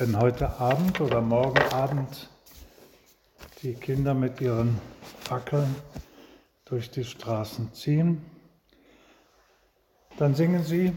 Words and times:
Wenn 0.00 0.18
heute 0.18 0.58
Abend 0.58 0.98
oder 1.02 1.20
morgen 1.20 1.60
Abend 1.74 2.30
die 3.62 3.74
Kinder 3.74 4.14
mit 4.14 4.40
ihren 4.40 4.80
Fackeln 5.24 5.76
durch 6.64 6.90
die 6.90 7.04
Straßen 7.04 7.74
ziehen, 7.74 8.24
dann 10.16 10.34
singen 10.34 10.64
sie 10.64 10.96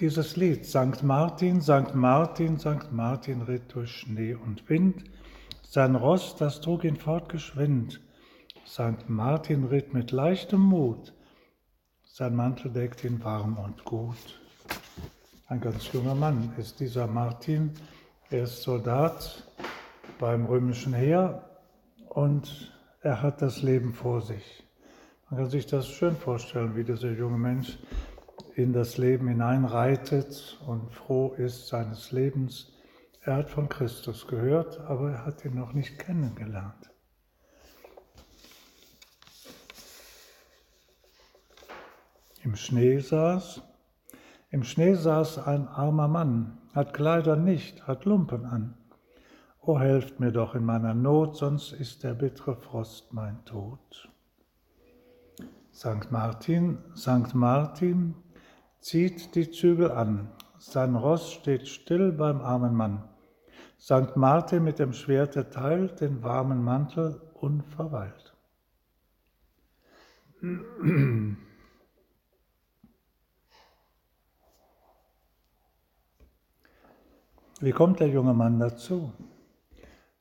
dieses 0.00 0.36
Lied. 0.36 0.66
Sankt 0.66 1.02
Martin, 1.02 1.62
Sankt 1.62 1.94
Martin, 1.94 2.58
Sankt 2.58 2.92
Martin 2.92 3.40
ritt 3.40 3.74
durch 3.74 3.90
Schnee 3.90 4.34
und 4.34 4.68
Wind. 4.68 5.04
Sein 5.62 5.94
Ross, 5.94 6.36
das 6.36 6.60
trug 6.60 6.84
ihn 6.84 6.96
fortgeschwind. 6.96 8.02
Sankt 8.66 9.08
Martin 9.08 9.64
ritt 9.64 9.94
mit 9.94 10.10
leichtem 10.10 10.60
Mut. 10.60 11.14
Sein 12.04 12.36
Mantel 12.36 12.70
deckt 12.70 13.02
ihn 13.02 13.24
warm 13.24 13.56
und 13.56 13.82
gut. 13.86 14.38
Ein 15.50 15.62
ganz 15.62 15.90
junger 15.94 16.14
Mann 16.14 16.52
ist 16.58 16.78
dieser 16.78 17.06
Martin. 17.06 17.72
Er 18.28 18.42
ist 18.42 18.60
Soldat 18.60 19.50
beim 20.18 20.44
römischen 20.44 20.92
Heer 20.92 21.42
und 22.10 22.70
er 23.00 23.22
hat 23.22 23.40
das 23.40 23.62
Leben 23.62 23.94
vor 23.94 24.20
sich. 24.20 24.62
Man 25.30 25.40
kann 25.40 25.48
sich 25.48 25.64
das 25.64 25.88
schön 25.88 26.14
vorstellen, 26.16 26.76
wie 26.76 26.84
dieser 26.84 27.12
junge 27.12 27.38
Mensch 27.38 27.78
in 28.56 28.74
das 28.74 28.98
Leben 28.98 29.26
hineinreitet 29.26 30.60
und 30.66 30.92
froh 30.92 31.32
ist 31.32 31.68
seines 31.68 32.12
Lebens. 32.12 32.70
Er 33.22 33.36
hat 33.36 33.48
von 33.48 33.70
Christus 33.70 34.26
gehört, 34.26 34.78
aber 34.80 35.12
er 35.12 35.24
hat 35.24 35.46
ihn 35.46 35.54
noch 35.54 35.72
nicht 35.72 35.98
kennengelernt. 35.98 36.90
Im 42.44 42.54
Schnee 42.54 42.98
saß 42.98 43.62
im 44.50 44.64
Schnee 44.64 44.94
saß 44.94 45.38
ein 45.46 45.68
armer 45.68 46.08
Mann, 46.08 46.58
hat 46.74 46.94
Kleider 46.94 47.36
nicht, 47.36 47.86
hat 47.86 48.04
Lumpen 48.04 48.44
an. 48.44 48.74
O 49.60 49.78
helft 49.78 50.20
mir 50.20 50.32
doch 50.32 50.54
in 50.54 50.64
meiner 50.64 50.94
Not, 50.94 51.36
sonst 51.36 51.72
ist 51.72 52.02
der 52.02 52.14
bittere 52.14 52.56
Frost 52.56 53.12
mein 53.12 53.44
Tod. 53.44 54.08
Sankt 55.70 56.10
Martin, 56.10 56.78
Sankt 56.94 57.34
Martin 57.34 58.14
zieht 58.80 59.34
die 59.34 59.50
Zügel 59.50 59.90
an, 59.90 60.30
sein 60.58 60.96
Ross 60.96 61.32
steht 61.32 61.68
still 61.68 62.12
beim 62.12 62.40
armen 62.40 62.74
Mann. 62.74 63.04
Sankt 63.76 64.16
Martin 64.16 64.64
mit 64.64 64.78
dem 64.78 64.92
Schwerte 64.92 65.50
teilt 65.50 66.00
den 66.00 66.22
warmen 66.22 66.64
Mantel 66.64 67.20
unverweilt. 67.34 68.34
Wie 77.60 77.72
kommt 77.72 77.98
der 77.98 78.06
junge 78.06 78.34
Mann 78.34 78.60
dazu? 78.60 79.12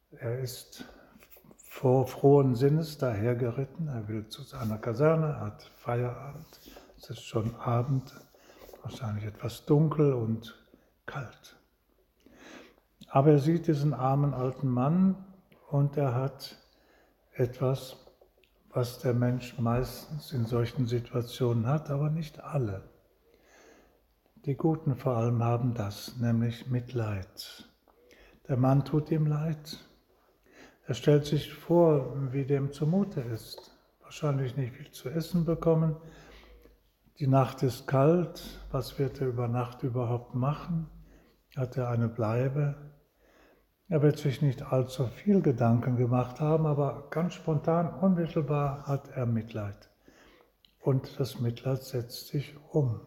Er 0.10 0.40
ist 0.40 0.86
vor 1.70 2.08
frohen 2.08 2.56
Sinnes 2.56 2.98
dahergeritten, 2.98 3.88
er 3.88 4.08
will 4.08 4.28
zu 4.28 4.42
seiner 4.42 4.80
Kaserne, 4.80 5.40
hat 5.40 5.70
Feierabend, 5.78 6.60
es 6.98 7.12
ist 7.12 7.22
schon 7.22 7.54
Abend, 7.58 8.12
wahrscheinlich 8.82 9.26
etwas 9.26 9.66
dunkel 9.66 10.14
und 10.14 10.68
kalt. 11.06 11.56
Aber 13.08 13.34
er 13.34 13.40
sieht 13.40 13.68
diesen 13.68 13.94
armen 13.94 14.34
alten 14.34 14.68
Mann 14.68 15.24
und 15.70 15.96
er 15.96 16.16
hat 16.16 16.58
etwas, 17.34 17.98
was 18.72 18.98
der 18.98 19.14
Mensch 19.14 19.60
meistens 19.60 20.34
in 20.34 20.48
solchen 20.48 20.88
Situationen 20.88 21.68
hat, 21.68 21.92
aber 21.92 22.10
nicht 22.10 22.40
alle. 22.40 22.82
Die 24.46 24.56
Guten 24.56 24.96
vor 24.96 25.18
allem 25.18 25.44
haben 25.44 25.74
das, 25.74 26.18
nämlich 26.20 26.68
Mitleid. 26.68 27.68
Der 28.48 28.56
Mann 28.56 28.86
tut 28.86 29.12
ihm 29.12 29.26
leid. 29.26 29.86
Er 30.86 30.94
stellt 30.94 31.26
sich 31.26 31.54
vor, 31.54 32.16
wie 32.32 32.46
dem 32.46 32.72
zumute 32.72 33.20
ist. 33.20 33.78
Wahrscheinlich 34.02 34.56
nicht 34.56 34.74
viel 34.74 34.92
zu 34.92 35.10
essen 35.10 35.44
bekommen. 35.44 35.98
Die 37.20 37.28
Nacht 37.28 37.64
ist 37.64 37.88
kalt. 37.88 38.62
Was 38.72 38.98
wird 39.00 39.20
er 39.20 39.28
über 39.28 39.48
Nacht 39.48 39.84
überhaupt 39.84 40.34
machen? 40.34 40.88
Hat 41.58 41.76
er 41.76 41.90
eine 41.90 42.08
Bleibe? 42.08 42.76
Er 43.90 44.02
wird 44.02 44.18
sich 44.18 44.42
nicht 44.42 44.62
allzu 44.62 45.08
viel 45.08 45.42
Gedanken 45.42 45.98
gemacht 45.98 46.40
haben, 46.40 46.68
aber 46.68 47.08
ganz 47.10 47.34
spontan, 47.34 47.94
unmittelbar 48.00 48.86
hat 48.86 49.10
er 49.10 49.26
Mitleid. 49.26 49.90
Und 50.80 51.20
das 51.20 51.40
Mitleid 51.40 51.84
setzt 51.84 52.28
sich 52.28 52.56
um 52.72 53.02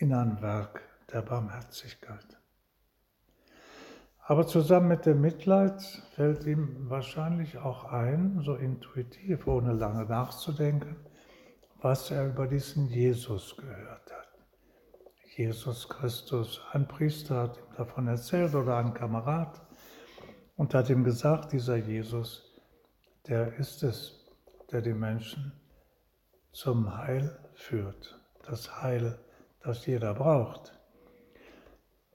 in 0.00 0.14
ein 0.14 0.40
Werk 0.40 0.80
der 1.12 1.20
Barmherzigkeit. 1.20 2.38
Aber 4.20 4.46
zusammen 4.46 4.88
mit 4.88 5.04
dem 5.04 5.20
Mitleid 5.20 5.82
fällt 6.14 6.46
ihm 6.46 6.88
wahrscheinlich 6.88 7.58
auch 7.58 7.84
ein, 7.84 8.40
so 8.42 8.54
intuitiv, 8.54 9.46
ohne 9.46 9.72
lange 9.72 10.06
nachzudenken, 10.06 10.96
was 11.82 12.10
er 12.10 12.28
über 12.28 12.46
diesen 12.46 12.86
Jesus 12.86 13.56
gehört 13.56 14.10
hat. 14.10 14.28
Jesus 15.36 15.88
Christus, 15.88 16.60
ein 16.72 16.88
Priester 16.88 17.42
hat 17.42 17.58
ihm 17.58 17.76
davon 17.76 18.08
erzählt 18.08 18.54
oder 18.54 18.76
ein 18.78 18.94
Kamerad 18.94 19.60
und 20.56 20.74
hat 20.74 20.88
ihm 20.88 21.04
gesagt, 21.04 21.52
dieser 21.52 21.76
Jesus, 21.76 22.58
der 23.28 23.54
ist 23.54 23.82
es, 23.82 24.30
der 24.72 24.80
die 24.80 24.94
Menschen 24.94 25.52
zum 26.52 26.96
Heil 26.96 27.38
führt, 27.52 28.18
das 28.46 28.80
Heil 28.80 29.18
das 29.62 29.86
jeder 29.86 30.14
braucht. 30.14 30.78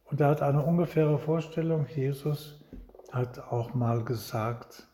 Und 0.06 0.22
er 0.22 0.30
hat 0.30 0.42
eine 0.42 0.64
ungefähre 0.64 1.18
Vorstellung, 1.20 1.88
Jesus 1.88 2.64
hat 3.12 3.40
auch 3.40 3.74
mal 3.74 4.04
gesagt, 4.04 4.88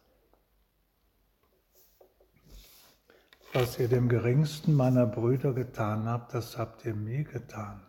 was 3.53 3.79
ihr 3.79 3.89
dem 3.89 4.07
geringsten 4.07 4.73
meiner 4.73 5.05
Brüder 5.05 5.53
getan 5.53 6.07
habt, 6.07 6.33
das 6.33 6.57
habt 6.57 6.85
ihr 6.85 6.95
mir 6.95 7.23
getan. 7.23 7.81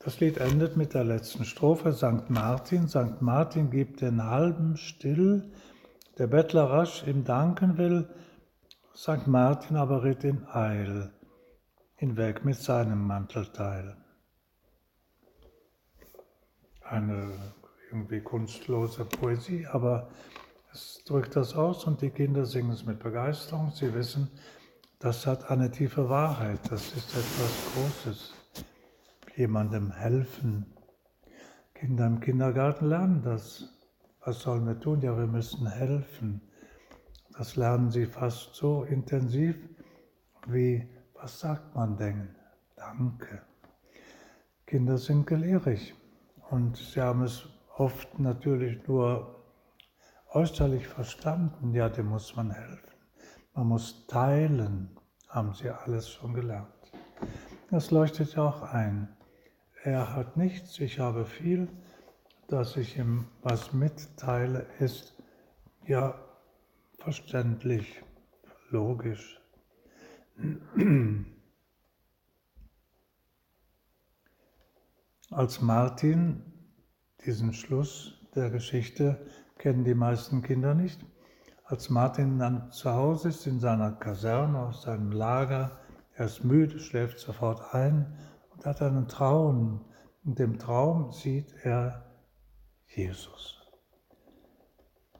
Das 0.00 0.20
Lied 0.20 0.38
endet 0.38 0.76
mit 0.76 0.94
der 0.94 1.04
letzten 1.04 1.44
Strophe. 1.44 1.92
St. 1.92 2.30
Martin, 2.30 2.88
St. 2.88 3.20
Martin 3.20 3.70
gibt 3.70 4.00
den 4.00 4.24
halben 4.24 4.76
still, 4.76 5.52
der 6.18 6.28
Bettler 6.28 6.64
rasch 6.70 7.06
ihm 7.06 7.24
danken 7.24 7.78
will, 7.78 8.08
St. 8.98 9.28
Martin 9.28 9.76
aber 9.76 10.02
ritt 10.02 10.24
in 10.24 10.44
Eil 10.48 11.12
hinweg 11.94 12.44
mit 12.44 12.56
seinem 12.56 13.06
Mantelteil. 13.06 13.96
Eine 16.82 17.32
irgendwie 17.92 18.20
kunstlose 18.20 19.04
Poesie, 19.04 19.68
aber 19.68 20.08
es 20.72 21.04
drückt 21.06 21.36
das 21.36 21.54
aus 21.54 21.84
und 21.84 22.02
die 22.02 22.10
Kinder 22.10 22.44
singen 22.44 22.72
es 22.72 22.86
mit 22.86 22.98
Begeisterung. 22.98 23.70
Sie 23.70 23.94
wissen, 23.94 24.32
das 24.98 25.28
hat 25.28 25.48
eine 25.48 25.70
tiefe 25.70 26.08
Wahrheit, 26.08 26.58
das 26.68 26.92
ist 26.96 27.10
etwas 27.10 27.72
Großes. 27.74 28.34
Jemandem 29.36 29.92
helfen. 29.92 30.66
Kinder 31.72 32.04
im 32.08 32.18
Kindergarten 32.18 32.86
lernen 32.86 33.22
das. 33.22 33.68
Was 34.24 34.40
sollen 34.40 34.66
wir 34.66 34.80
tun? 34.80 35.02
Ja, 35.02 35.16
wir 35.16 35.28
müssen 35.28 35.68
helfen. 35.68 36.47
Das 37.38 37.54
lernen 37.54 37.92
sie 37.92 38.06
fast 38.06 38.56
so 38.56 38.82
intensiv 38.82 39.56
wie, 40.48 40.88
was 41.14 41.38
sagt 41.38 41.72
man 41.76 41.96
denn? 41.96 42.34
Danke. 42.74 43.42
Kinder 44.66 44.98
sind 44.98 45.24
gelehrig 45.24 45.94
und 46.50 46.76
sie 46.76 47.00
haben 47.00 47.22
es 47.22 47.48
oft 47.76 48.18
natürlich 48.18 48.84
nur 48.88 49.36
äußerlich 50.32 50.88
verstanden, 50.88 51.72
ja, 51.74 51.88
dem 51.88 52.06
muss 52.08 52.34
man 52.34 52.50
helfen. 52.50 52.90
Man 53.54 53.68
muss 53.68 54.08
teilen, 54.08 54.98
haben 55.28 55.54
sie 55.54 55.70
alles 55.70 56.10
schon 56.10 56.34
gelernt. 56.34 56.66
Das 57.70 57.92
leuchtet 57.92 58.34
ja 58.34 58.48
auch 58.48 58.62
ein. 58.62 59.16
Er 59.84 60.12
hat 60.16 60.36
nichts, 60.36 60.80
ich 60.80 60.98
habe 60.98 61.24
viel, 61.24 61.68
dass 62.48 62.76
ich 62.76 62.98
ihm 62.98 63.26
was 63.42 63.72
mitteile, 63.72 64.66
ist 64.80 65.14
ja 65.86 66.16
verständlich, 66.98 68.02
logisch. 68.70 69.40
Als 75.30 75.60
Martin, 75.60 76.42
diesen 77.24 77.52
Schluss 77.52 78.14
der 78.34 78.50
Geschichte 78.50 79.26
kennen 79.58 79.84
die 79.84 79.94
meisten 79.94 80.42
Kinder 80.42 80.74
nicht, 80.74 81.00
als 81.64 81.90
Martin 81.90 82.38
dann 82.38 82.72
zu 82.72 82.90
Hause 82.90 83.28
ist 83.28 83.46
in 83.46 83.60
seiner 83.60 83.92
Kaserne, 83.92 84.58
aus 84.58 84.82
seinem 84.82 85.12
Lager, 85.12 85.78
er 86.14 86.26
ist 86.26 86.42
müde, 86.42 86.80
schläft 86.80 87.18
sofort 87.18 87.74
ein 87.74 88.18
und 88.50 88.64
hat 88.64 88.80
einen 88.80 89.06
Traum. 89.06 89.84
In 90.24 90.34
dem 90.34 90.58
Traum 90.58 91.12
sieht 91.12 91.54
er 91.62 92.06
Jesus. 92.86 93.60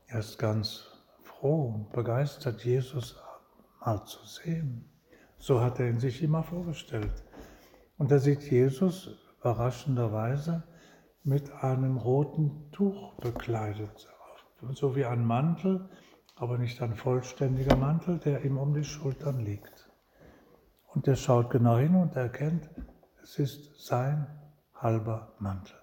Er 0.06 0.20
ist 0.20 0.38
ganz 0.38 0.88
froh 1.38 1.75
und 1.75 1.93
begeistert, 1.93 2.64
Jesus 2.64 3.17
mal 3.81 4.05
zu 4.05 4.25
sehen. 4.26 4.85
So 5.38 5.61
hat 5.61 5.79
er 5.79 5.88
ihn 5.88 6.00
sich 6.00 6.23
immer 6.23 6.43
vorgestellt. 6.43 7.25
Und 7.96 8.11
er 8.11 8.19
sieht 8.19 8.43
Jesus, 8.50 9.11
überraschenderweise 9.40 10.64
mit 11.23 11.50
einem 11.52 11.96
roten 11.96 12.70
Tuch 12.73 13.14
bekleidet, 13.17 14.08
so 14.73 14.96
wie 14.96 15.05
ein 15.05 15.25
Mantel, 15.25 15.88
aber 16.37 16.58
nicht 16.58 16.81
ein 16.82 16.94
vollständiger 16.94 17.76
Mantel, 17.76 18.19
der 18.19 18.44
ihm 18.44 18.58
um 18.58 18.75
die 18.75 18.85
Schultern 18.85 19.40
liegt. 19.40 19.90
Und 20.87 21.06
er 21.06 21.17
schaut 21.17 21.50
genau 21.50 21.76
hin 21.76 21.94
und 21.94 22.17
erkennt, 22.17 22.69
es 23.23 23.38
ist 23.38 23.87
sein 23.87 24.26
halber 24.75 25.35
Mantel. 25.38 25.76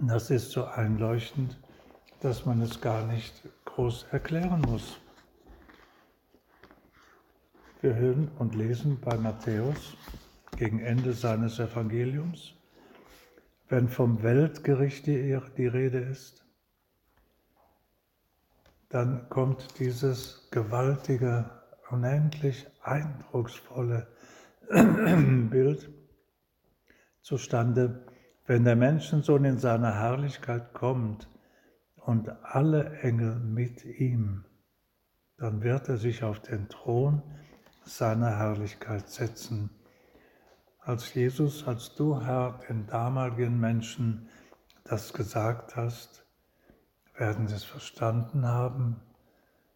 Das 0.00 0.30
ist 0.30 0.52
so 0.52 0.64
einleuchtend, 0.64 1.58
dass 2.20 2.44
man 2.44 2.60
es 2.62 2.80
gar 2.80 3.06
nicht 3.06 3.42
groß 3.64 4.06
erklären 4.10 4.60
muss. 4.62 4.98
Wir 7.80 7.94
hören 7.94 8.28
und 8.38 8.56
lesen 8.56 8.98
bei 9.00 9.16
Matthäus 9.16 9.96
gegen 10.56 10.80
Ende 10.80 11.12
seines 11.12 11.60
Evangeliums, 11.60 12.54
wenn 13.68 13.88
vom 13.88 14.22
Weltgericht 14.22 15.06
die, 15.06 15.32
Rede 15.66 15.98
ist, 16.00 16.44
dann 18.88 19.28
kommt 19.28 19.78
dieses 19.78 20.48
gewaltige, 20.50 21.48
unendlich 21.90 22.66
eindrucksvolle 22.82 24.08
Bild 24.70 25.88
zustande, 27.20 28.06
wenn 28.46 28.64
der 28.64 28.76
Menschensohn 28.76 29.44
in 29.44 29.58
seiner 29.58 29.94
Herrlichkeit 29.94 30.72
kommt 30.72 31.28
und 32.08 32.30
alle 32.42 33.00
Engel 33.00 33.34
mit 33.38 33.84
ihm, 33.84 34.46
dann 35.36 35.62
wird 35.62 35.90
er 35.90 35.98
sich 35.98 36.24
auf 36.24 36.40
den 36.40 36.66
Thron 36.70 37.20
seiner 37.84 38.38
Herrlichkeit 38.38 39.10
setzen. 39.10 39.68
Als 40.78 41.12
Jesus, 41.12 41.68
als 41.68 41.94
du, 41.96 42.18
Herr, 42.18 42.60
den 42.66 42.86
damaligen 42.86 43.60
Menschen 43.60 44.30
das 44.84 45.12
gesagt 45.12 45.76
hast, 45.76 46.24
werden 47.14 47.46
sie 47.46 47.56
es 47.56 47.64
verstanden 47.64 48.46
haben. 48.46 48.96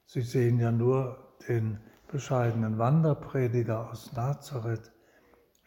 Sie 0.06 0.23
sehen 0.23 0.58
ja 0.58 0.73
nur 0.73 1.37
den 1.46 1.81
bescheidenen 2.11 2.79
Wanderprediger 2.79 3.90
aus 3.90 4.14
Nazareth, 4.14 4.90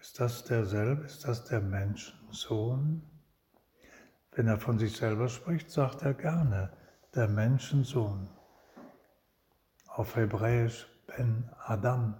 ist 0.01 0.19
das 0.19 0.43
derselbe? 0.45 1.03
Ist 1.03 1.27
das 1.27 1.45
der 1.45 1.61
Menschensohn? 1.61 3.03
Wenn 4.35 4.47
er 4.47 4.57
von 4.57 4.77
sich 4.77 4.97
selber 4.97 5.29
spricht, 5.29 5.71
sagt 5.71 6.01
er 6.01 6.13
gerne 6.13 6.69
der 7.15 7.29
Menschensohn. 7.29 8.27
Auf 9.87 10.17
Hebräisch 10.17 10.87
Ben 11.07 11.49
Adam. 11.63 12.15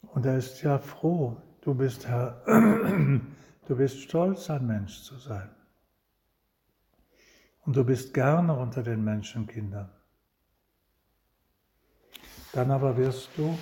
Und 0.00 0.24
er 0.24 0.38
ist 0.38 0.62
ja 0.62 0.78
froh, 0.78 1.36
du 1.60 1.74
bist 1.74 2.08
Herr, 2.08 2.42
du 3.66 3.76
bist 3.76 4.00
stolz, 4.00 4.48
ein 4.48 4.66
Mensch 4.66 5.02
zu 5.02 5.16
sein. 5.16 5.50
Und 7.66 7.76
du 7.76 7.84
bist 7.84 8.14
gerne 8.14 8.56
unter 8.56 8.82
den 8.82 9.04
Menschenkindern. 9.04 9.90
Dann 12.52 12.70
aber 12.70 12.96
wirst 12.96 13.28
du 13.36 13.58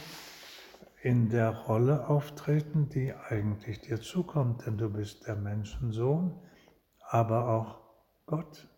in 1.02 1.28
der 1.28 1.50
Rolle 1.50 2.06
auftreten, 2.06 2.88
die 2.88 3.12
eigentlich 3.12 3.80
dir 3.80 4.00
zukommt, 4.00 4.64
denn 4.64 4.78
du 4.78 4.88
bist 4.88 5.26
der 5.26 5.34
Menschensohn, 5.34 6.38
aber 7.08 7.48
auch 7.48 7.80
Gott, 8.26 8.68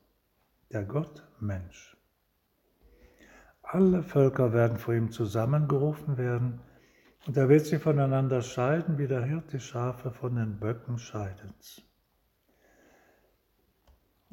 der 0.72 0.84
Gottmensch. 0.84 1.96
Alle 3.62 4.02
Völker 4.02 4.52
werden 4.52 4.78
vor 4.78 4.94
ihm 4.94 5.10
zusammengerufen 5.10 6.16
werden 6.16 6.60
und 7.26 7.36
er 7.36 7.48
wird 7.48 7.66
sie 7.66 7.78
voneinander 7.78 8.42
scheiden, 8.42 8.98
wie 8.98 9.08
der 9.08 9.24
Hirt 9.24 9.52
die 9.52 9.60
Schafe 9.60 10.10
von 10.10 10.36
den 10.36 10.60
Böcken 10.60 10.98
scheidet. 10.98 11.82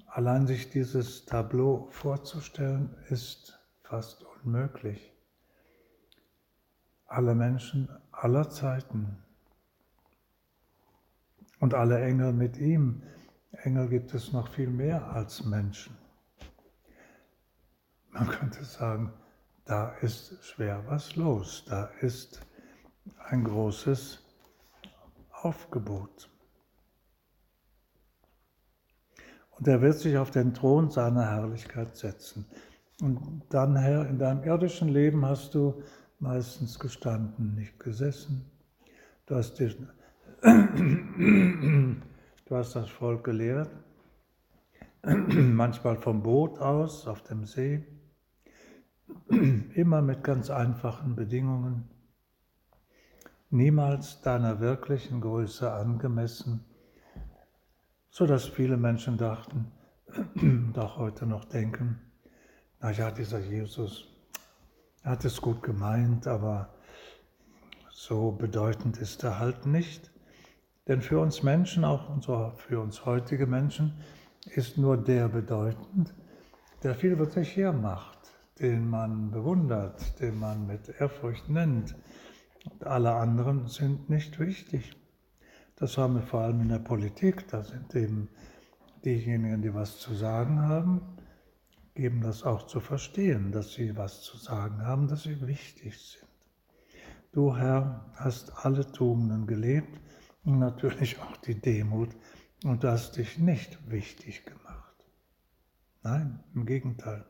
Allein 0.07 0.45
sich 0.45 0.69
dieses 0.69 1.25
Tableau 1.25 1.87
vorzustellen, 1.89 2.95
ist 3.09 3.59
fast 3.81 4.23
unmöglich 4.23 5.13
alle 7.13 7.35
Menschen 7.35 7.89
aller 8.11 8.49
Zeiten 8.49 9.17
und 11.59 11.75
alle 11.75 12.03
Engel 12.03 12.33
mit 12.33 12.57
ihm. 12.57 13.03
Engel 13.61 13.87
gibt 13.87 14.13
es 14.13 14.31
noch 14.31 14.47
viel 14.49 14.69
mehr 14.69 15.05
als 15.11 15.45
Menschen. 15.45 15.95
Man 18.11 18.27
könnte 18.27 18.63
sagen, 18.63 19.13
da 19.65 19.89
ist 20.01 20.43
schwer 20.43 20.83
was 20.87 21.15
los, 21.15 21.63
da 21.67 21.85
ist 22.01 22.41
ein 23.29 23.43
großes 23.43 24.19
Aufgebot. 25.31 26.29
Und 29.51 29.67
er 29.67 29.81
wird 29.81 29.99
sich 29.99 30.17
auf 30.17 30.31
den 30.31 30.53
Thron 30.53 30.89
seiner 30.89 31.29
Herrlichkeit 31.29 31.95
setzen. 31.95 32.45
Und 33.01 33.43
dann, 33.49 33.75
Herr, 33.75 34.07
in 34.07 34.19
deinem 34.19 34.43
irdischen 34.43 34.89
Leben 34.89 35.25
hast 35.25 35.55
du 35.55 35.81
meistens 36.19 36.79
gestanden, 36.79 37.55
nicht 37.55 37.79
gesessen. 37.79 38.49
Du 39.25 39.35
hast, 39.35 39.59
dich, 39.59 39.77
hast 42.55 42.75
das 42.75 42.89
Volk 42.89 43.23
gelehrt, 43.23 43.69
manchmal 45.03 45.97
vom 45.97 46.23
Boot 46.23 46.59
aus 46.59 47.07
auf 47.07 47.21
dem 47.23 47.45
See, 47.45 47.85
immer 49.29 50.01
mit 50.01 50.23
ganz 50.23 50.49
einfachen 50.49 51.15
Bedingungen, 51.15 51.89
niemals 53.49 54.21
deiner 54.21 54.59
wirklichen 54.59 55.21
Größe 55.21 55.71
angemessen, 55.71 56.65
sodass 58.09 58.45
viele 58.45 58.77
Menschen 58.77 59.17
dachten 59.17 59.71
und 60.35 60.77
auch 60.77 60.97
heute 60.97 61.25
noch 61.25 61.45
denken, 61.45 62.01
na 62.79 62.91
ja, 62.91 63.11
dieser 63.11 63.39
Jesus, 63.39 64.07
hat 65.03 65.25
es 65.25 65.41
gut 65.41 65.61
gemeint, 65.63 66.27
aber 66.27 66.73
so 67.91 68.31
bedeutend 68.31 68.97
ist 68.97 69.23
er 69.23 69.39
halt 69.39 69.65
nicht. 69.65 70.12
Denn 70.87 71.01
für 71.01 71.19
uns 71.19 71.43
Menschen, 71.43 71.85
auch 71.85 72.09
für 72.57 72.81
uns 72.81 73.05
heutige 73.05 73.47
Menschen, 73.47 73.93
ist 74.55 74.77
nur 74.77 74.97
der 74.97 75.29
bedeutend, 75.29 76.13
der 76.83 76.93
viel 76.93 77.17
wirklich 77.17 77.55
hermacht, 77.55 78.19
den 78.59 78.89
man 78.89 79.31
bewundert, 79.31 80.19
den 80.19 80.37
man 80.39 80.67
mit 80.67 80.89
Ehrfurcht 80.99 81.49
nennt. 81.49 81.95
Und 82.69 82.85
alle 82.85 83.13
anderen 83.13 83.67
sind 83.67 84.09
nicht 84.09 84.39
wichtig. 84.39 84.95
Das 85.77 85.97
haben 85.97 86.15
wir 86.15 86.21
vor 86.21 86.41
allem 86.41 86.61
in 86.61 86.69
der 86.69 86.79
Politik. 86.79 87.47
Da 87.47 87.63
sind 87.63 87.95
eben 87.95 88.29
diejenigen, 89.05 89.61
die 89.61 89.73
was 89.73 89.99
zu 89.99 90.13
sagen 90.13 90.61
haben, 90.61 91.01
geben 91.95 92.21
das 92.21 92.43
auch 92.43 92.67
zu 92.67 92.81
verstehen, 92.81 93.51
dass 93.51 93.73
sie 93.73 93.95
was 93.95 94.21
zu 94.21 94.37
sagen 94.37 94.85
haben, 94.85 95.07
dass 95.07 95.23
sie 95.23 95.47
wichtig 95.47 95.97
sind. 95.97 96.27
Du, 97.31 97.55
Herr, 97.55 98.05
hast 98.15 98.65
alle 98.65 98.85
Tugenden 98.91 99.47
gelebt 99.47 99.99
und 100.43 100.59
natürlich 100.59 101.19
auch 101.19 101.37
die 101.37 101.59
Demut 101.59 102.09
und 102.63 102.83
du 102.83 102.89
hast 102.89 103.17
dich 103.17 103.37
nicht 103.37 103.89
wichtig 103.89 104.45
gemacht. 104.45 104.95
Nein, 106.01 106.43
im 106.53 106.65
Gegenteil. 106.65 107.25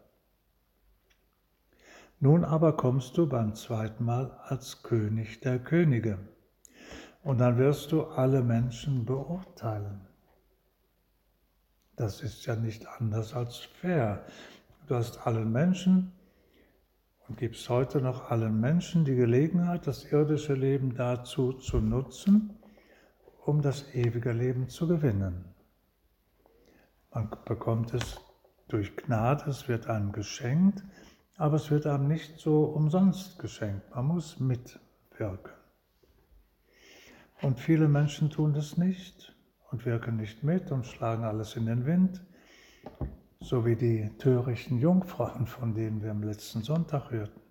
Nun 2.19 2.43
aber 2.45 2.77
kommst 2.77 3.17
du 3.17 3.27
beim 3.27 3.53
zweiten 3.55 4.05
Mal 4.05 4.31
als 4.43 4.81
König 4.81 5.41
der 5.41 5.59
Könige 5.59 6.17
und 7.21 7.39
dann 7.39 7.57
wirst 7.57 7.91
du 7.91 8.03
alle 8.03 8.41
Menschen 8.41 9.05
beurteilen. 9.05 10.07
Das 11.95 12.21
ist 12.21 12.45
ja 12.45 12.55
nicht 12.55 12.87
anders 12.87 13.33
als 13.33 13.57
fair. 13.57 14.25
Du 14.87 14.95
hast 14.95 15.27
allen 15.27 15.51
Menschen 15.51 16.11
und 17.27 17.37
gibst 17.37 17.69
heute 17.69 18.01
noch 18.01 18.31
allen 18.31 18.59
Menschen 18.59 19.05
die 19.05 19.15
Gelegenheit, 19.15 19.85
das 19.85 20.05
irdische 20.11 20.55
Leben 20.55 20.95
dazu 20.95 21.53
zu 21.53 21.79
nutzen, 21.79 22.57
um 23.45 23.61
das 23.61 23.93
ewige 23.93 24.31
Leben 24.31 24.69
zu 24.69 24.87
gewinnen. 24.87 25.45
Man 27.13 27.29
bekommt 27.45 27.93
es 27.93 28.19
durch 28.67 28.95
Gnade, 28.95 29.49
es 29.49 29.67
wird 29.67 29.87
einem 29.87 30.11
geschenkt, 30.11 30.83
aber 31.37 31.55
es 31.55 31.69
wird 31.69 31.85
einem 31.85 32.07
nicht 32.07 32.39
so 32.39 32.63
umsonst 32.63 33.39
geschenkt. 33.39 33.93
Man 33.93 34.05
muss 34.05 34.39
mitwirken. 34.39 35.53
Und 37.41 37.59
viele 37.59 37.87
Menschen 37.87 38.29
tun 38.29 38.53
das 38.53 38.77
nicht 38.77 39.35
und 39.71 39.85
wirken 39.85 40.15
nicht 40.15 40.43
mit 40.43 40.71
und 40.71 40.85
schlagen 40.85 41.23
alles 41.23 41.55
in 41.55 41.65
den 41.65 41.85
Wind 41.85 42.21
so 43.43 43.65
wie 43.65 43.75
die 43.75 44.09
törichten 44.17 44.79
Jungfrauen, 44.79 45.47
von 45.47 45.73
denen 45.73 46.01
wir 46.01 46.11
am 46.11 46.23
letzten 46.23 46.61
Sonntag 46.61 47.11
hörten. 47.11 47.42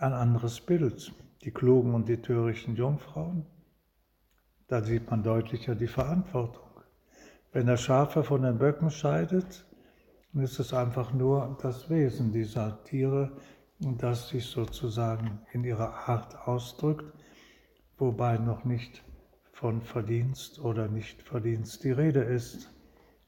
Ein 0.00 0.14
anderes 0.14 0.62
Bild, 0.62 1.12
die 1.42 1.50
klugen 1.50 1.92
und 1.92 2.08
die 2.08 2.22
törichten 2.22 2.74
Jungfrauen, 2.74 3.44
da 4.66 4.82
sieht 4.82 5.10
man 5.10 5.22
deutlicher 5.22 5.74
die 5.74 5.88
Verantwortung. 5.88 6.70
Wenn 7.52 7.66
der 7.66 7.76
Schafe 7.76 8.24
von 8.24 8.40
den 8.40 8.56
Böcken 8.56 8.90
scheidet, 8.90 9.66
es 10.32 10.58
ist 10.58 10.72
einfach 10.72 11.12
nur 11.12 11.58
das 11.60 11.90
Wesen 11.90 12.32
dieser 12.32 12.82
Tiere, 12.84 13.30
das 13.78 14.30
sich 14.30 14.46
sozusagen 14.46 15.42
in 15.52 15.64
ihrer 15.64 16.08
Art 16.08 16.48
ausdrückt, 16.48 17.12
wobei 17.98 18.38
noch 18.38 18.64
nicht 18.64 19.04
von 19.52 19.82
Verdienst 19.82 20.60
oder 20.60 20.88
Nichtverdienst 20.88 21.84
die 21.84 21.92
Rede 21.92 22.22
ist. 22.22 22.72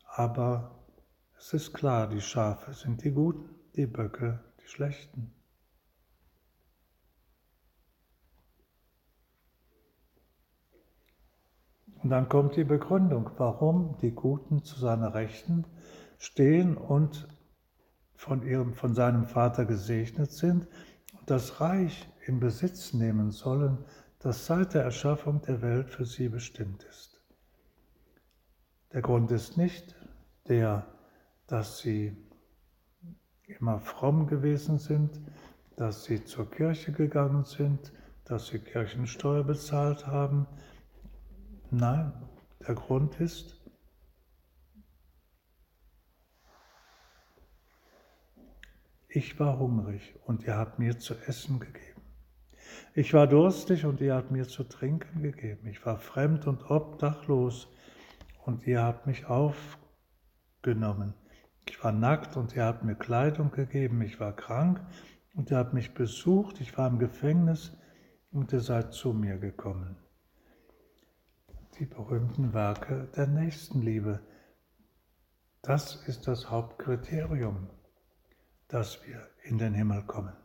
Aber 0.06 0.86
es 1.36 1.52
ist 1.52 1.74
klar, 1.74 2.08
die 2.08 2.22
Schafe 2.22 2.72
sind 2.72 3.04
die 3.04 3.10
Guten, 3.10 3.50
die 3.76 3.86
Böcke 3.86 4.42
die 4.62 4.68
Schlechten. 4.68 5.34
Und 12.02 12.10
dann 12.10 12.28
kommt 12.28 12.56
die 12.56 12.64
Begründung, 12.64 13.30
warum 13.36 13.96
die 14.02 14.10
Guten 14.10 14.64
zu 14.64 14.78
seiner 14.78 15.14
Rechten 15.14 15.64
stehen 16.18 16.76
und 16.76 17.28
von, 18.14 18.42
ihrem, 18.42 18.74
von 18.74 18.94
seinem 18.94 19.24
Vater 19.24 19.64
gesegnet 19.64 20.32
sind 20.32 20.66
und 21.18 21.30
das 21.30 21.60
Reich 21.60 22.08
in 22.26 22.40
Besitz 22.40 22.92
nehmen 22.92 23.30
sollen, 23.30 23.78
das 24.18 24.46
seit 24.46 24.74
der 24.74 24.84
Erschaffung 24.84 25.42
der 25.42 25.62
Welt 25.62 25.90
für 25.90 26.04
sie 26.04 26.28
bestimmt 26.28 26.84
ist. 26.84 27.20
Der 28.92 29.02
Grund 29.02 29.30
ist 29.30 29.56
nicht 29.56 29.96
der, 30.48 30.86
dass 31.46 31.78
sie 31.78 32.16
immer 33.46 33.78
fromm 33.78 34.26
gewesen 34.26 34.78
sind, 34.78 35.20
dass 35.76 36.04
sie 36.04 36.24
zur 36.24 36.50
Kirche 36.50 36.92
gegangen 36.92 37.44
sind, 37.44 37.92
dass 38.24 38.48
sie 38.48 38.58
Kirchensteuer 38.58 39.44
bezahlt 39.44 40.06
haben, 40.06 40.46
Nein, 41.74 42.12
der 42.68 42.74
Grund 42.74 43.18
ist, 43.18 43.58
ich 49.08 49.40
war 49.40 49.58
hungrig 49.58 50.14
und 50.26 50.44
ihr 50.44 50.54
habt 50.54 50.78
mir 50.78 50.98
zu 50.98 51.14
essen 51.26 51.60
gegeben. 51.60 52.02
Ich 52.94 53.14
war 53.14 53.26
durstig 53.26 53.86
und 53.86 54.02
ihr 54.02 54.14
habt 54.14 54.30
mir 54.30 54.46
zu 54.46 54.64
trinken 54.64 55.22
gegeben. 55.22 55.66
Ich 55.66 55.86
war 55.86 55.96
fremd 55.96 56.46
und 56.46 56.70
obdachlos 56.70 57.68
und 58.44 58.66
ihr 58.66 58.82
habt 58.82 59.06
mich 59.06 59.24
aufgenommen. 59.24 61.14
Ich 61.66 61.82
war 61.82 61.92
nackt 61.92 62.36
und 62.36 62.54
ihr 62.54 62.66
habt 62.66 62.84
mir 62.84 62.96
Kleidung 62.96 63.50
gegeben. 63.50 64.02
Ich 64.02 64.20
war 64.20 64.36
krank 64.36 64.84
und 65.32 65.50
ihr 65.50 65.56
habt 65.56 65.72
mich 65.72 65.94
besucht. 65.94 66.60
Ich 66.60 66.76
war 66.76 66.86
im 66.86 66.98
Gefängnis 66.98 67.74
und 68.30 68.52
ihr 68.52 68.60
seid 68.60 68.92
zu 68.92 69.14
mir 69.14 69.38
gekommen 69.38 70.01
die 71.78 71.86
berühmten 71.86 72.52
Werke 72.52 73.08
der 73.16 73.26
Nächstenliebe. 73.26 74.20
Das 75.62 75.96
ist 76.06 76.26
das 76.26 76.50
Hauptkriterium, 76.50 77.70
dass 78.68 79.04
wir 79.06 79.28
in 79.42 79.58
den 79.58 79.74
Himmel 79.74 80.02
kommen. 80.02 80.36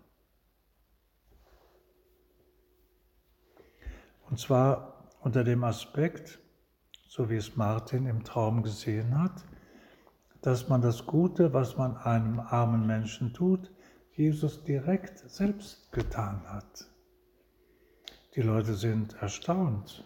Und 4.29 4.39
zwar 4.39 5.09
unter 5.21 5.43
dem 5.43 5.63
Aspekt, 5.63 6.39
so 7.07 7.29
wie 7.29 7.37
es 7.37 7.55
Martin 7.55 8.05
im 8.05 8.23
Traum 8.23 8.63
gesehen 8.63 9.19
hat, 9.19 9.45
dass 10.41 10.69
man 10.69 10.81
das 10.81 11.05
Gute, 11.05 11.53
was 11.53 11.77
man 11.77 11.97
einem 11.97 12.39
armen 12.39 12.85
Menschen 12.85 13.33
tut, 13.33 13.71
Jesus 14.11 14.63
direkt 14.63 15.19
selbst 15.29 15.91
getan 15.91 16.43
hat. 16.47 16.87
Die 18.35 18.41
Leute 18.41 18.75
sind 18.75 19.13
erstaunt 19.21 20.05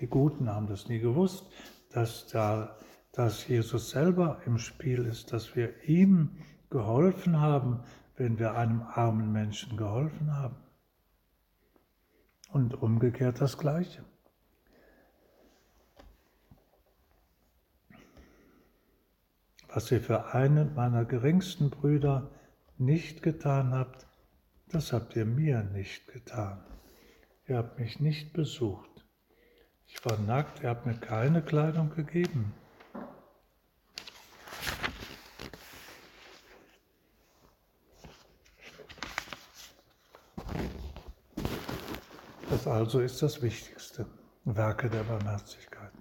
die 0.00 0.06
Guten 0.06 0.48
haben 0.48 0.66
das 0.66 0.88
nie 0.88 0.98
gewusst, 0.98 1.46
dass, 1.90 2.26
da, 2.28 2.76
dass 3.12 3.46
Jesus 3.46 3.90
selber 3.90 4.40
im 4.46 4.58
Spiel 4.58 5.04
ist, 5.04 5.32
dass 5.32 5.54
wir 5.54 5.84
ihm 5.84 6.36
geholfen 6.70 7.40
haben, 7.40 7.80
wenn 8.16 8.38
wir 8.38 8.54
einem 8.54 8.82
armen 8.82 9.32
Menschen 9.32 9.76
geholfen 9.76 10.34
haben. 10.36 10.56
Und 12.50 12.74
umgekehrt 12.74 13.40
das 13.40 13.58
Gleiche. 13.58 14.04
Was 19.68 19.90
ihr 19.90 20.00
für 20.00 20.34
einen 20.34 20.74
meiner 20.74 21.04
geringsten 21.04 21.70
Brüder 21.70 22.30
nicht 22.78 23.22
getan 23.22 23.74
habt, 23.74 24.06
das 24.68 24.92
habt 24.92 25.16
ihr 25.16 25.24
mir 25.24 25.64
nicht 25.64 26.06
getan. 26.12 26.64
Ihr 27.48 27.58
habt 27.58 27.78
mich 27.78 27.98
nicht 27.98 28.32
besucht. 28.32 28.93
Ich 29.94 30.04
war 30.04 30.18
nackt, 30.18 30.62
er 30.62 30.70
hat 30.70 30.84
mir 30.84 30.94
keine 30.94 31.40
Kleidung 31.40 31.88
gegeben. 31.94 32.52
Das 42.50 42.66
also 42.66 43.00
ist 43.00 43.22
das 43.22 43.40
Wichtigste, 43.40 44.06
Werke 44.44 44.90
der 44.90 45.04
Barmherzigkeit. 45.04 45.92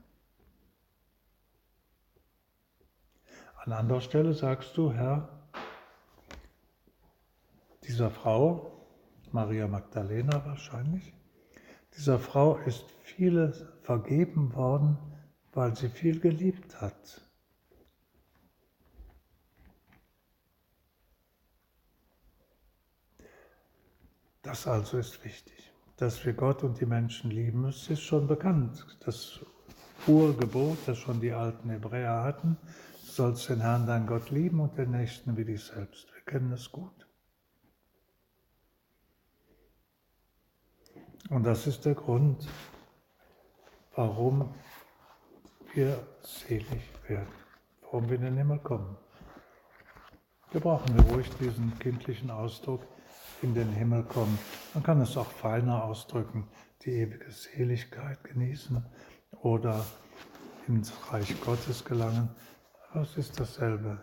An 3.64 3.72
anderer 3.72 4.02
Stelle 4.02 4.34
sagst 4.34 4.76
du, 4.76 4.92
Herr, 4.92 5.30
dieser 7.84 8.10
Frau, 8.10 8.86
Maria 9.32 9.68
Magdalena 9.68 10.46
wahrscheinlich, 10.46 11.14
dieser 11.96 12.20
Frau 12.20 12.58
ist 12.58 12.93
vieles 13.04 13.66
vergeben 13.84 14.54
worden, 14.56 14.98
weil 15.52 15.76
sie 15.76 15.90
viel 15.90 16.20
geliebt 16.20 16.82
hat. 16.82 17.22
Das 24.42 24.68
also 24.68 24.98
ist 24.98 25.24
wichtig. 25.24 25.72
Dass 25.98 26.26
wir 26.26 26.34
Gott 26.34 26.64
und 26.64 26.80
die 26.80 26.86
Menschen 26.86 27.32
lieben, 27.32 27.64
das 27.64 27.90
ist 27.90 28.02
schon 28.02 28.28
bekannt. 28.28 28.86
Das 29.06 29.40
Urgebot, 30.08 30.78
das 30.86 30.98
schon 30.98 31.22
die 31.22 31.32
alten 31.32 31.70
Hebräer 31.70 32.24
hatten, 32.24 32.58
du 33.06 33.12
sollst 33.12 33.50
den 33.50 33.62
Herrn, 33.62 33.86
dein 33.86 34.08
Gott 34.08 34.32
lieben 34.32 34.60
und 34.60 34.78
den 34.78 34.92
Nächsten 34.92 35.38
wie 35.38 35.46
dich 35.46 35.64
selbst. 35.64 36.08
Wir 36.14 36.24
kennen 36.24 36.52
es 36.52 36.72
gut. 36.72 37.08
Und 41.30 41.44
das 41.44 41.68
ist 41.68 41.86
der 41.86 41.96
Grund, 41.96 42.48
warum 43.96 44.54
wir 45.74 46.00
selig 46.22 46.82
werden, 47.08 47.34
warum 47.82 48.10
wir 48.10 48.16
in 48.18 48.24
den 48.24 48.38
Himmel 48.38 48.60
kommen. 48.60 48.98
Wir 50.52 50.62
brauchen 50.62 51.00
ruhig 51.12 51.30
diesen 51.40 51.78
kindlichen 51.80 52.30
Ausdruck, 52.30 52.86
in 53.42 53.54
den 53.54 53.70
Himmel 53.70 54.04
kommen. 54.04 54.38
Man 54.74 54.84
kann 54.84 55.02
es 55.02 55.18
auch 55.18 55.30
feiner 55.30 55.84
ausdrücken, 55.84 56.48
die 56.84 56.92
ewige 56.92 57.30
Seligkeit 57.32 58.24
genießen 58.24 58.86
oder 59.42 59.84
ins 60.68 60.94
Reich 61.12 61.40
Gottes 61.42 61.84
gelangen. 61.84 62.30
Aber 62.92 63.02
es 63.02 63.18
ist 63.18 63.40
dasselbe. 63.40 64.00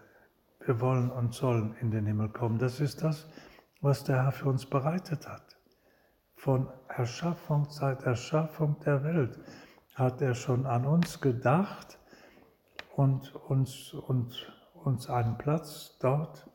Wir 0.67 0.81
wollen 0.81 1.11
und 1.11 1.35
sollen 1.35 1.75
in 1.81 1.91
den 1.91 2.05
Himmel 2.05 2.29
kommen. 2.29 2.59
Das 2.59 2.81
ist 2.81 3.03
das, 3.03 3.27
was 3.81 4.05
der 4.05 4.25
Herr 4.25 4.33
für 4.33 4.49
uns 4.49 4.67
bereitet 4.67 5.27
hat 5.27 5.57
von 6.35 6.69
Erschaffung, 6.89 7.67
seit 7.71 8.03
Erschaffung 8.03 8.79
der 8.81 9.05
Welt 9.05 9.39
hat 9.95 10.23
er 10.23 10.35
schon 10.35 10.67
an 10.67 10.87
uns 10.87 11.21
gedacht 11.21 11.99
und 12.97 13.35
uns, 13.35 13.93
und 13.93 14.53
uns 14.75 15.09
einen 15.09 15.37
Platz 15.39 15.97
dort 16.01 16.49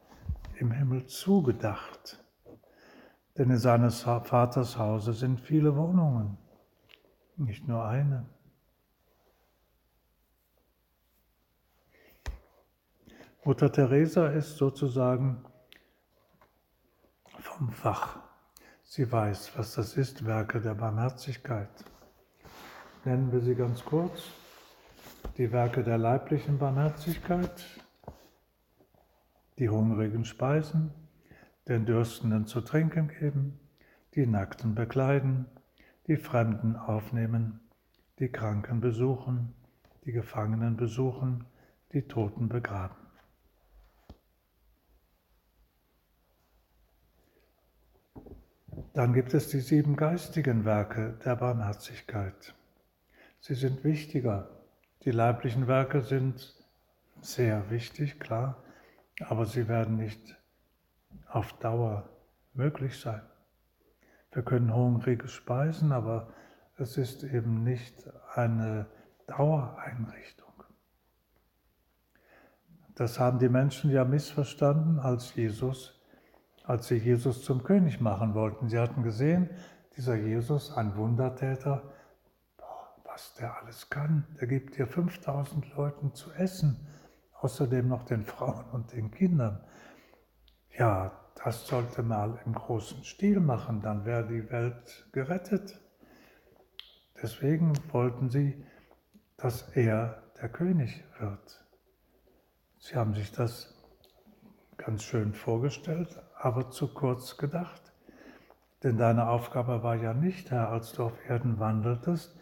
im 0.58 0.72
Himmel 0.72 1.06
zugedacht. 1.06 2.24
Denn 3.38 3.50
in 3.50 3.58
seines 3.58 4.04
Vaters 4.04 4.78
Hause 4.78 5.14
sind 5.14 5.42
viele 5.42 5.76
Wohnungen, 5.76 6.38
nicht 7.36 7.68
nur 7.68 7.86
eine. 7.86 8.26
Mutter 13.44 13.72
Teresa 13.72 14.30
ist 14.30 14.58
sozusagen 14.58 15.46
vom 17.40 17.70
Fach. 17.70 18.20
Sie 18.84 19.12
weiß, 19.12 19.58
was 19.58 19.76
das 19.76 19.98
ist, 19.98 20.26
Werke 20.26 20.62
der 20.62 20.74
Barmherzigkeit. 20.74 21.70
Nennen 23.06 23.32
wir 23.32 23.42
sie 23.42 23.54
ganz 23.54 23.86
kurz. 23.86 24.32
Die 25.38 25.52
Werke 25.52 25.84
der 25.84 26.00
leiblichen 26.00 26.58
Barmherzigkeit, 26.58 27.64
die 29.60 29.70
Hungrigen 29.70 30.26
speisen, 30.26 30.92
den 31.68 31.86
Dürstenden 31.86 32.48
zu 32.48 32.62
trinken 32.62 33.10
geben, 33.10 33.60
die 34.16 34.26
Nackten 34.26 34.74
bekleiden, 34.74 35.46
die 36.08 36.18
Fremden 36.18 36.76
aufnehmen, 36.76 37.60
die 38.18 38.30
Kranken 38.30 38.82
besuchen, 38.82 39.54
die 40.06 40.12
Gefangenen 40.12 40.76
besuchen, 40.76 41.46
die 41.94 42.08
Toten 42.08 42.50
begraben. 42.50 42.98
Dann 48.94 49.14
gibt 49.14 49.36
es 49.36 49.50
die 49.50 49.60
sieben 49.60 49.96
geistigen 49.96 50.66
Werke 50.66 51.20
der 51.24 51.36
Barmherzigkeit. 51.36 52.56
Sie 53.48 53.54
sind 53.54 53.84
wichtiger. 53.84 54.50
Die 55.04 55.12
leiblichen 55.12 55.68
Werke 55.68 56.02
sind 56.02 56.56
sehr 57.22 57.70
wichtig, 57.70 58.20
klar, 58.20 58.58
aber 59.20 59.46
sie 59.46 59.68
werden 59.68 59.98
nicht 59.98 60.36
auf 61.28 61.54
Dauer 61.60 62.10
möglich 62.56 63.00
sein. 63.00 63.22
Wir 64.32 64.42
können 64.42 64.74
Hungrige 64.74 65.28
speisen, 65.28 65.92
aber 65.92 66.34
es 66.78 66.98
ist 66.98 67.24
eben 67.24 67.64
nicht 67.64 68.10
eine 68.34 68.88
Dauereinrichtung. 69.28 70.64
Das 72.96 73.20
haben 73.20 73.38
die 73.38 73.50
Menschen 73.50 73.92
ja 73.92 74.06
missverstanden, 74.06 74.98
als 74.98 75.36
Jesus, 75.36 76.02
als 76.64 76.88
sie 76.88 76.98
Jesus 76.98 77.44
zum 77.44 77.62
König 77.62 78.02
machen 78.02 78.34
wollten. 78.34 78.70
Sie 78.70 78.80
hatten 78.80 79.04
gesehen, 79.04 79.52
dieser 79.96 80.16
Jesus, 80.16 80.76
ein 80.76 80.96
Wundertäter, 80.96 81.84
was 83.16 83.34
der 83.36 83.58
alles 83.62 83.90
kann. 83.90 84.28
Der 84.42 84.48
gibt 84.48 84.78
dir 84.78 84.88
5000 84.88 85.74
Leuten 85.76 86.14
zu 86.14 86.34
essen, 86.34 86.86
außerdem 87.40 87.88
noch 87.88 88.04
den 88.04 88.26
Frauen 88.26 88.66
und 88.74 88.92
den 88.92 89.10
Kindern. 89.10 89.64
Ja, 90.78 91.14
das 91.42 91.66
sollte 91.66 92.04
mal 92.04 92.38
im 92.46 92.54
großen 92.54 93.06
Stil 93.06 93.40
machen, 93.40 93.82
dann 93.82 94.04
wäre 94.04 94.28
die 94.28 94.52
Welt 94.52 95.08
gerettet. 95.14 95.80
Deswegen 97.22 97.72
wollten 97.94 98.30
sie, 98.30 98.66
dass 99.38 99.62
er 99.78 100.22
der 100.42 100.50
König 100.50 101.02
wird. 101.18 101.64
Sie 102.80 102.96
haben 102.96 103.14
sich 103.14 103.32
das 103.32 103.74
ganz 104.76 105.04
schön 105.04 105.34
vorgestellt, 105.34 106.22
aber 106.38 106.70
zu 106.70 106.94
kurz 106.94 107.38
gedacht. 107.38 107.94
Denn 108.84 108.98
deine 108.98 109.30
Aufgabe 109.30 109.84
war 109.84 109.96
ja 109.96 110.14
nicht, 110.14 110.52
Herr, 110.52 110.68
als 110.70 110.92
du 110.92 111.06
auf 111.06 111.14
Erden 111.30 111.60
wandeltest, 111.60 112.35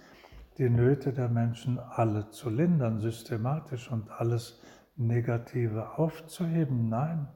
die 0.57 0.69
Nöte 0.69 1.13
der 1.13 1.29
Menschen 1.29 1.79
alle 1.79 2.29
zu 2.29 2.50
lindern, 2.50 3.00
systematisch 3.00 3.91
und 3.91 4.10
alles 4.12 4.62
Negative 4.95 5.98
aufzuheben. 5.98 6.89
Nein, 6.89 7.27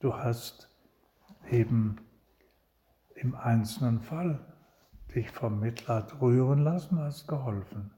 du 0.00 0.14
hast 0.14 0.70
eben 1.50 1.96
im 3.14 3.34
einzelnen 3.34 4.00
Fall 4.00 4.38
dich 5.14 5.30
vom 5.30 5.60
Mitleid 5.60 6.20
rühren 6.20 6.60
lassen, 6.60 7.00
hast 7.00 7.26
geholfen. 7.26 7.92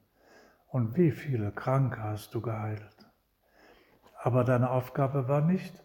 Und 0.69 0.97
wie 0.97 1.11
viele 1.11 1.51
Kranke 1.53 2.03
hast 2.03 2.35
du 2.35 2.41
geheilt? 2.41 2.97
Aber 4.23 4.45
deine 4.45 4.71
Aufgabe 4.71 5.29
war 5.29 5.41
nicht, 5.41 5.83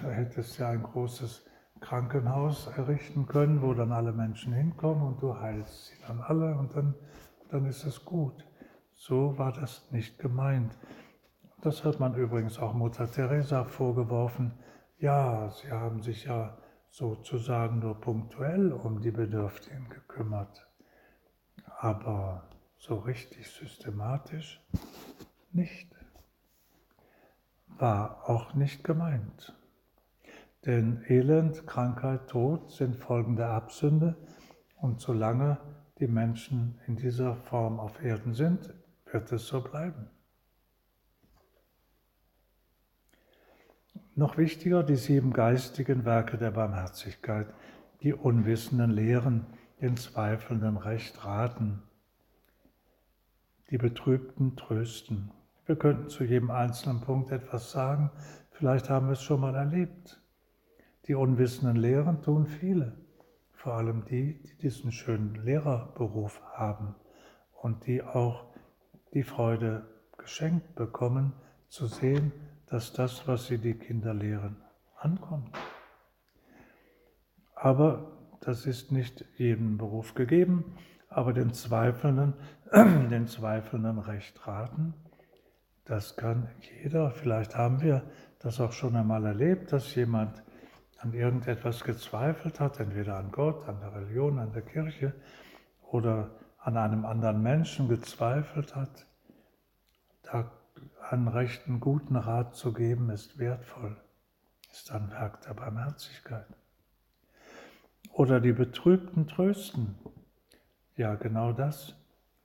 du 0.00 0.08
hättest 0.08 0.58
ja 0.58 0.70
ein 0.70 0.82
großes 0.82 1.46
Krankenhaus 1.80 2.66
errichten 2.68 3.26
können, 3.26 3.62
wo 3.62 3.74
dann 3.74 3.92
alle 3.92 4.12
Menschen 4.12 4.52
hinkommen 4.52 5.02
und 5.02 5.22
du 5.22 5.38
heilst 5.38 5.86
sie 5.86 5.94
dann 6.06 6.20
alle 6.20 6.56
und 6.56 6.74
dann, 6.74 6.94
dann 7.50 7.66
ist 7.66 7.84
es 7.84 8.04
gut. 8.04 8.46
So 8.92 9.36
war 9.38 9.52
das 9.52 9.90
nicht 9.90 10.18
gemeint. 10.18 10.76
Das 11.60 11.84
hat 11.84 12.00
man 12.00 12.14
übrigens 12.14 12.58
auch 12.58 12.74
Mutter 12.74 13.10
Teresa 13.10 13.64
vorgeworfen. 13.64 14.52
Ja, 14.98 15.50
sie 15.50 15.70
haben 15.70 16.02
sich 16.02 16.24
ja 16.24 16.56
sozusagen 16.90 17.80
nur 17.80 18.00
punktuell 18.00 18.72
um 18.72 19.00
die 19.00 19.10
Bedürftigen 19.10 19.88
gekümmert, 19.90 20.66
aber 21.78 22.48
so 22.78 22.96
richtig 22.96 23.50
systematisch 23.50 24.64
nicht. 25.52 25.94
War 27.78 28.28
auch 28.28 28.54
nicht 28.54 28.84
gemeint. 28.84 29.54
Denn 30.64 31.04
Elend, 31.06 31.66
Krankheit, 31.66 32.28
Tod 32.28 32.70
sind 32.70 32.96
Folgen 32.96 33.36
der 33.36 33.50
Absünde 33.50 34.16
und 34.80 35.00
solange 35.00 35.58
die 35.98 36.06
Menschen 36.06 36.78
in 36.86 36.96
dieser 36.96 37.36
Form 37.36 37.80
auf 37.80 38.02
Erden 38.02 38.34
sind, 38.34 38.74
wird 39.10 39.32
es 39.32 39.46
so 39.46 39.62
bleiben. 39.62 40.10
Noch 44.14 44.36
wichtiger 44.36 44.82
die 44.82 44.96
sieben 44.96 45.32
geistigen 45.32 46.04
Werke 46.04 46.38
der 46.38 46.50
Barmherzigkeit, 46.50 47.52
die 48.02 48.14
Unwissenden 48.14 48.90
lehren, 48.90 49.46
den 49.80 49.96
Zweifelnden 49.96 50.76
recht 50.76 51.24
raten, 51.24 51.82
die 53.70 53.78
Betrübten 53.78 54.56
trösten. 54.56 55.32
Wir 55.66 55.76
könnten 55.76 56.08
zu 56.08 56.24
jedem 56.24 56.50
einzelnen 56.50 57.00
Punkt 57.00 57.30
etwas 57.30 57.72
sagen, 57.72 58.10
vielleicht 58.52 58.88
haben 58.88 59.06
wir 59.06 59.12
es 59.12 59.22
schon 59.22 59.40
mal 59.40 59.54
erlebt. 59.54 60.20
Die 61.08 61.14
Unwissenden 61.14 61.76
lehren 61.76 62.22
tun 62.22 62.46
viele, 62.46 62.96
vor 63.66 63.74
allem 63.74 64.04
die, 64.04 64.40
die 64.44 64.58
diesen 64.58 64.92
schönen 64.92 65.34
Lehrerberuf 65.44 66.40
haben 66.54 66.94
und 67.62 67.84
die 67.88 68.00
auch 68.00 68.44
die 69.12 69.24
Freude 69.24 69.88
geschenkt 70.16 70.76
bekommen, 70.76 71.32
zu 71.66 71.88
sehen, 71.88 72.30
dass 72.66 72.92
das, 72.92 73.26
was 73.26 73.48
sie 73.48 73.58
die 73.58 73.74
Kinder 73.74 74.14
lehren, 74.14 74.62
ankommt. 75.00 75.50
Aber 77.56 78.12
das 78.40 78.66
ist 78.66 78.92
nicht 78.92 79.24
jedem 79.36 79.78
Beruf 79.78 80.14
gegeben, 80.14 80.76
aber 81.08 81.32
den 81.32 81.52
Zweifelnden, 81.52 82.34
den 82.72 83.26
Zweifelnden 83.26 83.98
recht 83.98 84.46
raten, 84.46 84.94
das 85.86 86.14
kann 86.14 86.48
jeder. 86.84 87.10
Vielleicht 87.10 87.56
haben 87.56 87.82
wir 87.82 88.04
das 88.38 88.60
auch 88.60 88.70
schon 88.70 88.94
einmal 88.94 89.24
erlebt, 89.24 89.72
dass 89.72 89.92
jemand 89.96 90.44
an 90.98 91.12
irgendetwas 91.12 91.84
gezweifelt 91.84 92.60
hat, 92.60 92.80
entweder 92.80 93.16
an 93.16 93.30
Gott, 93.30 93.68
an 93.68 93.80
der 93.80 93.94
Religion, 93.94 94.38
an 94.38 94.52
der 94.52 94.62
Kirche 94.62 95.14
oder 95.82 96.30
an 96.58 96.76
einem 96.76 97.04
anderen 97.04 97.42
Menschen 97.42 97.88
gezweifelt 97.88 98.74
hat. 98.74 99.06
Da 100.22 100.50
einen 101.10 101.28
rechten, 101.28 101.80
guten 101.80 102.16
Rat 102.16 102.56
zu 102.56 102.72
geben, 102.72 103.10
ist 103.10 103.38
wertvoll, 103.38 103.96
ist 104.72 104.90
ein 104.90 105.10
Werk 105.10 105.42
der 105.42 105.54
Barmherzigkeit. 105.54 106.46
Oder 108.12 108.40
die 108.40 108.52
Betrübten 108.52 109.26
trösten. 109.28 109.98
Ja, 110.96 111.14
genau 111.14 111.52
das 111.52 111.94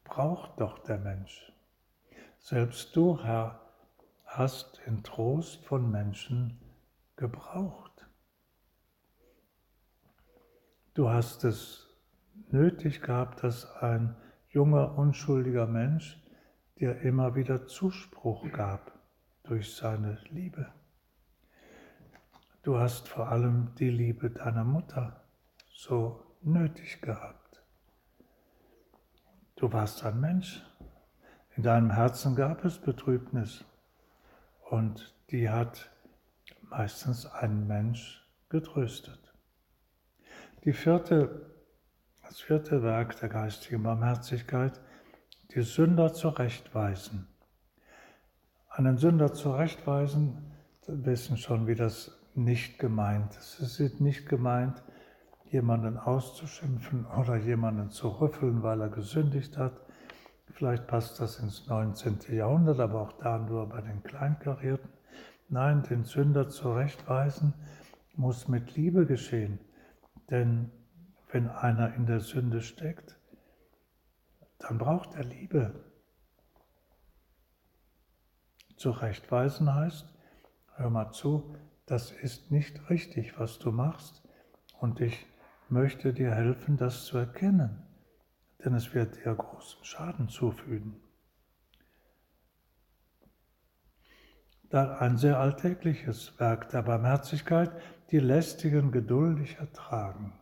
braucht 0.03 0.59
doch 0.59 0.79
der 0.79 0.97
Mensch. 0.97 1.51
Selbst 2.39 2.95
du, 2.95 3.23
Herr, 3.23 3.61
hast 4.25 4.81
den 4.85 5.03
Trost 5.03 5.65
von 5.65 5.89
Menschen 5.89 6.59
gebraucht. 7.15 7.90
Du 10.93 11.09
hast 11.09 11.45
es 11.45 11.87
nötig 12.49 13.01
gehabt, 13.01 13.43
dass 13.43 13.65
ein 13.77 14.13
junger, 14.49 14.97
unschuldiger 14.97 15.65
Mensch 15.65 16.21
dir 16.79 16.99
immer 17.01 17.33
wieder 17.35 17.65
Zuspruch 17.65 18.51
gab 18.51 18.91
durch 19.43 19.73
seine 19.73 20.17
Liebe. 20.31 20.67
Du 22.63 22.77
hast 22.77 23.07
vor 23.07 23.29
allem 23.29 23.73
die 23.79 23.89
Liebe 23.89 24.31
deiner 24.31 24.65
Mutter 24.65 25.23
so 25.73 26.25
nötig 26.41 27.01
gehabt. 27.01 27.63
Du 29.55 29.71
warst 29.71 30.03
ein 30.03 30.19
Mensch. 30.19 30.61
In 31.55 31.63
deinem 31.63 31.91
Herzen 31.91 32.35
gab 32.35 32.65
es 32.65 32.77
Betrübnis 32.77 33.63
und 34.69 35.15
die 35.29 35.49
hat 35.49 35.89
meistens 36.63 37.25
ein 37.25 37.65
Mensch 37.65 38.27
getröstet. 38.49 39.20
Die 40.63 40.73
vierte, 40.73 41.41
das 42.21 42.39
vierte 42.39 42.83
Werk 42.83 43.19
der 43.19 43.29
geistigen 43.29 43.81
Barmherzigkeit 43.81 44.79
die 45.55 45.63
Sünder 45.63 46.13
zurechtweisen. 46.13 47.27
Einen 48.69 48.97
Sünder 48.97 49.33
zurechtweisen, 49.33 50.37
wissen 50.85 51.37
schon, 51.37 51.65
wie 51.65 51.73
das 51.73 52.15
nicht 52.35 52.77
gemeint 52.77 53.35
ist. 53.37 53.59
Es 53.59 53.79
ist 53.79 54.01
nicht 54.01 54.29
gemeint, 54.29 54.83
jemanden 55.49 55.97
auszuschimpfen 55.97 57.07
oder 57.07 57.37
jemanden 57.37 57.89
zu 57.89 58.09
rüffeln, 58.09 58.61
weil 58.61 58.81
er 58.81 58.89
gesündigt 58.89 59.57
hat. 59.57 59.73
Vielleicht 60.53 60.85
passt 60.85 61.19
das 61.19 61.39
ins 61.39 61.67
19. 61.69 62.19
Jahrhundert, 62.35 62.79
aber 62.79 63.01
auch 63.01 63.13
da 63.13 63.39
nur 63.39 63.67
bei 63.67 63.81
den 63.81 64.03
Kleinkarierten. 64.03 64.91
Nein, 65.49 65.81
den 65.89 66.03
Sünder 66.03 66.49
zurechtweisen 66.49 67.55
muss 68.15 68.47
mit 68.47 68.75
Liebe 68.75 69.07
geschehen. 69.07 69.57
Denn 70.31 70.71
wenn 71.31 71.49
einer 71.49 71.93
in 71.93 72.05
der 72.05 72.21
Sünde 72.21 72.61
steckt, 72.61 73.19
dann 74.59 74.77
braucht 74.77 75.15
er 75.15 75.25
Liebe. 75.25 75.91
Zurechtweisen 78.77 79.73
heißt, 79.73 80.07
hör 80.75 80.89
mal 80.89 81.11
zu, 81.11 81.55
das 81.85 82.11
ist 82.11 82.49
nicht 82.49 82.89
richtig, 82.89 83.37
was 83.37 83.59
du 83.59 83.71
machst, 83.71 84.23
und 84.79 84.99
ich 84.99 85.27
möchte 85.69 86.13
dir 86.13 86.33
helfen, 86.33 86.77
das 86.77 87.05
zu 87.05 87.17
erkennen, 87.17 87.83
denn 88.63 88.73
es 88.73 88.93
wird 88.93 89.17
dir 89.17 89.35
großen 89.35 89.83
Schaden 89.83 90.29
zufügen. 90.29 91.01
Da 94.69 94.97
ein 94.97 95.17
sehr 95.17 95.37
alltägliches 95.37 96.39
Werk 96.39 96.69
der 96.69 96.81
Barmherzigkeit, 96.81 97.71
die 98.11 98.19
Lästigen 98.19 98.91
geduldig 98.91 99.57
ertragen. 99.57 100.33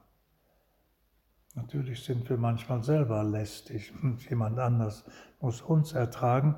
Natürlich 1.54 2.04
sind 2.04 2.28
wir 2.30 2.38
manchmal 2.38 2.84
selber 2.84 3.24
lästig 3.24 3.94
und 4.02 4.28
jemand 4.30 4.60
anders 4.60 5.04
muss 5.40 5.62
uns 5.62 5.94
ertragen, 5.94 6.56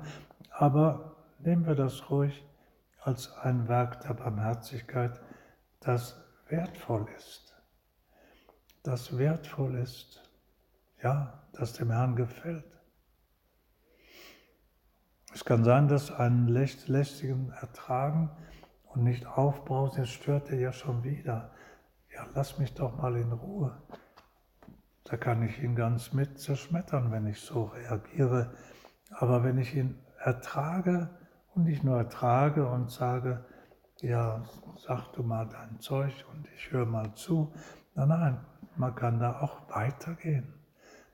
aber 0.50 1.16
nehmen 1.38 1.66
wir 1.66 1.74
das 1.74 2.10
ruhig 2.10 2.44
als 3.02 3.32
ein 3.38 3.68
Werk 3.68 4.00
der 4.02 4.14
Barmherzigkeit, 4.14 5.20
das 5.80 6.16
wertvoll 6.48 7.06
ist. 7.16 7.54
Das 8.82 9.18
wertvoll 9.18 9.76
ist, 9.76 10.22
ja, 11.02 11.42
das 11.52 11.74
dem 11.74 11.90
Herrn 11.90 12.16
gefällt. 12.16 12.64
Es 15.34 15.44
kann 15.44 15.64
sein, 15.64 15.88
dass 15.88 16.10
einen 16.10 16.48
lästigen 16.48 17.50
ertragen 17.60 18.30
und 18.94 19.04
nicht 19.04 19.26
aufbrausen, 19.26 20.04
jetzt 20.04 20.12
stört 20.12 20.50
er 20.50 20.58
ja 20.58 20.72
schon 20.72 21.04
wieder. 21.04 21.50
Ja, 22.14 22.26
lass 22.34 22.58
mich 22.58 22.74
doch 22.74 22.96
mal 22.96 23.16
in 23.16 23.32
Ruhe. 23.32 23.80
Da 25.04 25.16
kann 25.16 25.42
ich 25.42 25.62
ihn 25.62 25.74
ganz 25.74 26.12
mit 26.12 26.38
zerschmettern, 26.38 27.10
wenn 27.10 27.26
ich 27.26 27.40
so 27.40 27.64
reagiere. 27.64 28.54
Aber 29.10 29.44
wenn 29.44 29.58
ich 29.58 29.74
ihn 29.74 29.98
ertrage 30.18 31.10
und 31.54 31.64
nicht 31.64 31.84
nur 31.84 31.98
ertrage 31.98 32.68
und 32.68 32.90
sage, 32.90 33.44
ja, 34.00 34.44
sag 34.86 35.12
du 35.12 35.22
mal 35.22 35.48
dein 35.48 35.80
Zeug 35.80 36.24
und 36.32 36.48
ich 36.56 36.72
höre 36.72 36.86
mal 36.86 37.14
zu. 37.14 37.52
Nein, 37.94 38.08
nein, 38.08 38.40
man 38.76 38.94
kann 38.94 39.18
da 39.18 39.40
auch 39.40 39.68
weitergehen. 39.70 40.54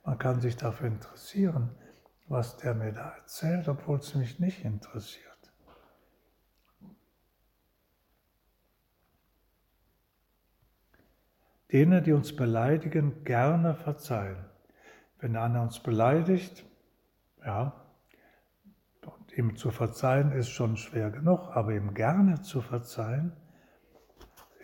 Man 0.05 0.19
kann 0.19 0.41
sich 0.41 0.57
dafür 0.57 0.89
interessieren, 0.89 1.71
was 2.29 2.57
der 2.57 2.75
mir 2.75 2.93
da 2.93 3.11
erzählt, 3.11 3.69
obwohl 3.69 3.99
es 3.99 4.15
mich 4.15 4.39
nicht 4.41 4.65
interessiert. 4.65 5.28
Denen, 11.73 12.03
die 12.03 12.13
uns 12.13 12.35
beleidigen, 12.35 13.25
gerne 13.25 13.75
verzeihen. 13.75 14.45
Wenn 15.21 15.37
einer 15.37 15.63
uns 15.63 15.81
beleidigt, 15.81 16.65
ja, 17.45 17.73
und 19.05 19.37
ihm 19.37 19.57
zu 19.57 19.71
verzeihen 19.71 20.33
ist 20.33 20.49
schon 20.51 20.77
schwer 20.77 21.11
genug, 21.11 21.51
aber 21.55 21.73
ihm 21.73 21.95
gerne 21.95 22.41
zu 22.43 22.61
verzeihen 22.61 23.33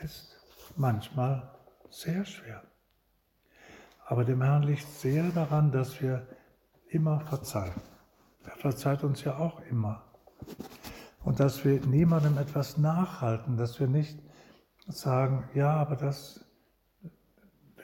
ist 0.02 0.36
manchmal 0.76 1.50
sehr 1.90 2.24
schwer. 2.24 2.62
Aber 4.06 4.24
dem 4.24 4.42
Herrn 4.42 4.64
liegt 4.64 4.86
sehr 4.86 5.24
daran, 5.30 5.72
dass 5.72 6.00
wir 6.02 6.26
immer 6.88 7.20
verzeihen. 7.20 7.80
Er 8.44 8.56
verzeiht 8.56 9.02
uns 9.02 9.24
ja 9.24 9.38
auch 9.38 9.60
immer. 9.70 10.04
Und 11.22 11.40
dass 11.40 11.64
wir 11.64 11.80
niemandem 11.86 12.36
etwas 12.36 12.76
nachhalten, 12.76 13.56
dass 13.56 13.80
wir 13.80 13.86
nicht 13.86 14.18
sagen, 14.86 15.48
ja, 15.54 15.74
aber 15.74 15.96
das, 15.96 16.44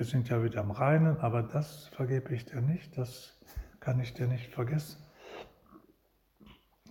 wir 0.01 0.07
sind 0.07 0.31
ja 0.31 0.43
wieder 0.43 0.63
am 0.63 0.71
Reinen, 0.71 1.19
aber 1.19 1.43
das 1.43 1.89
vergebe 1.89 2.35
ich 2.35 2.47
dir 2.47 2.63
nicht, 2.63 2.97
das 2.97 3.39
kann 3.81 4.01
ich 4.01 4.15
dir 4.15 4.29
nicht 4.29 4.51
vergessen. 4.51 5.05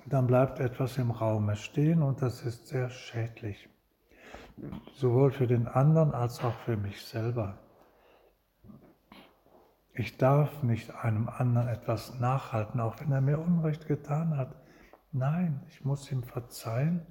Dann 0.06 0.28
bleibt 0.28 0.60
etwas 0.60 0.96
im 1.00 1.10
Raume 1.10 1.56
stehen 1.56 2.04
und 2.04 2.22
das 2.22 2.44
ist 2.44 2.68
sehr 2.68 2.92
schädlich, 2.92 3.68
sowohl 4.94 5.32
für 5.32 5.48
den 5.48 5.68
anderen 5.68 6.12
als 6.14 6.44
auch 6.44 6.54
für 6.66 6.78
mich 6.78 7.04
selber. 7.04 7.58
Ich 9.96 10.18
darf 10.18 10.62
nicht 10.62 10.94
einem 10.94 11.30
anderen 11.30 11.68
etwas 11.68 12.20
nachhalten, 12.20 12.80
auch 12.80 13.00
wenn 13.00 13.12
er 13.12 13.22
mir 13.22 13.40
Unrecht 13.40 13.88
getan 13.88 14.38
hat. 14.38 14.54
Nein, 15.12 15.64
ich 15.68 15.84
muss 15.84 16.12
ihm 16.12 16.22
verzeihen. 16.22 17.08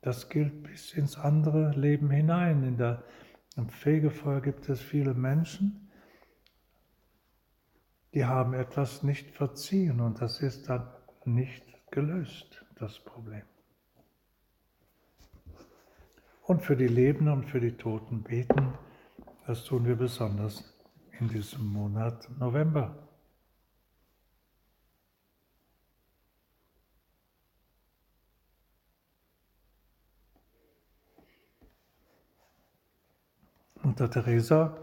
Das 0.00 0.28
gilt 0.28 0.64
bis 0.64 0.92
ins 0.94 1.16
andere 1.16 1.70
Leben 1.76 2.10
hinein. 2.10 2.64
In 2.64 2.76
der, 2.76 3.04
Im 3.56 3.68
Fegefeuer 3.68 4.40
gibt 4.40 4.68
es 4.68 4.80
viele 4.80 5.14
Menschen, 5.14 5.90
die 8.14 8.24
haben 8.24 8.54
etwas 8.54 9.02
nicht 9.02 9.30
verziehen 9.30 10.00
und 10.00 10.20
das 10.20 10.40
ist 10.40 10.68
dann 10.68 10.88
nicht 11.24 11.64
gelöst, 11.90 12.64
das 12.76 12.98
Problem. 12.98 13.42
Und 16.42 16.62
für 16.62 16.76
die 16.76 16.88
Lebenden 16.88 17.32
und 17.32 17.44
für 17.44 17.60
die 17.60 17.76
Toten 17.76 18.22
beten, 18.22 18.74
das 19.46 19.64
tun 19.64 19.86
wir 19.86 19.96
besonders 19.96 20.74
in 21.20 21.28
diesem 21.28 21.66
Monat 21.66 22.28
November. 22.38 23.11
Mutter 33.84 34.08
Teresa, 34.08 34.76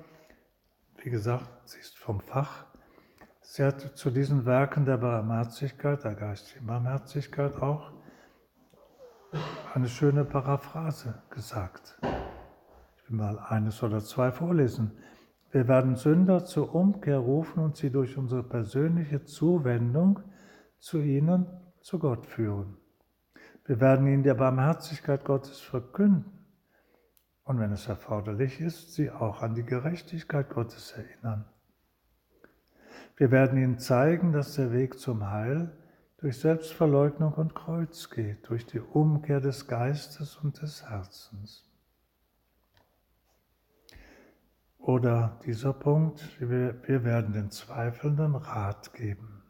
wie 0.98 1.10
gesagt, 1.10 1.48
sie 1.64 1.80
ist 1.80 1.98
vom 1.98 2.20
Fach. 2.20 2.66
Sie 3.40 3.64
hat 3.64 3.80
zu 3.98 4.10
diesen 4.10 4.46
Werken 4.46 4.84
der 4.84 4.98
Barmherzigkeit, 4.98 6.04
der 6.04 6.16
geistigen 6.16 6.68
Barmherzigkeit 6.68 7.62
auch 7.62 7.94
eine 9.74 9.88
schöne 9.88 10.26
Paraphrase 10.26 11.24
gesagt. 11.30 11.98
Ich 12.98 13.10
will 13.10 13.16
mal 13.16 13.40
eines 13.40 13.82
oder 13.84 14.02
zwei 14.02 14.34
vorlesen. 14.34 14.92
Wir 15.52 15.70
werden 15.70 15.96
Sünder 15.96 16.44
zur 16.44 16.76
Umkehr 16.76 17.20
rufen 17.20 17.64
und 17.64 17.78
sie 17.78 17.92
durch 17.92 18.18
unsere 18.18 18.44
persönliche 18.44 19.24
Zuwendung 19.24 20.20
zu 20.78 21.00
ihnen, 21.00 21.48
zu 21.80 22.00
Gott 22.00 22.26
führen. 22.26 22.76
Wir 23.64 23.80
werden 23.80 24.08
ihnen 24.08 24.24
der 24.24 24.36
Barmherzigkeit 24.36 25.24
Gottes 25.24 25.62
verkünden 25.62 26.39
und 27.50 27.60
wenn 27.60 27.72
es 27.72 27.88
erforderlich 27.88 28.62
ist, 28.62 28.94
sie 28.94 29.10
auch 29.10 29.42
an 29.42 29.56
die 29.56 29.64
Gerechtigkeit 29.64 30.52
Gottes 30.52 30.92
erinnern. 30.92 31.46
Wir 33.18 33.32
werden 33.32 33.58
ihnen 33.58 33.80
zeigen, 33.80 34.34
dass 34.34 34.54
der 34.54 34.72
Weg 34.72 35.00
zum 35.00 35.32
Heil 35.32 35.76
durch 36.20 36.38
Selbstverleugnung 36.38 37.34
und 37.34 37.56
Kreuz 37.56 38.12
geht, 38.12 38.48
durch 38.50 38.68
die 38.68 38.80
Umkehr 38.80 39.42
des 39.42 39.66
Geistes 39.66 40.36
und 40.36 40.62
des 40.62 40.88
Herzens. 40.88 41.68
Oder 44.78 45.40
dieser 45.44 45.74
Punkt, 45.74 46.40
wir, 46.40 46.88
wir 46.88 47.04
werden 47.04 47.34
den 47.34 47.50
Zweifelnden 47.50 48.36
Rat 48.36 48.94
geben. 48.94 49.42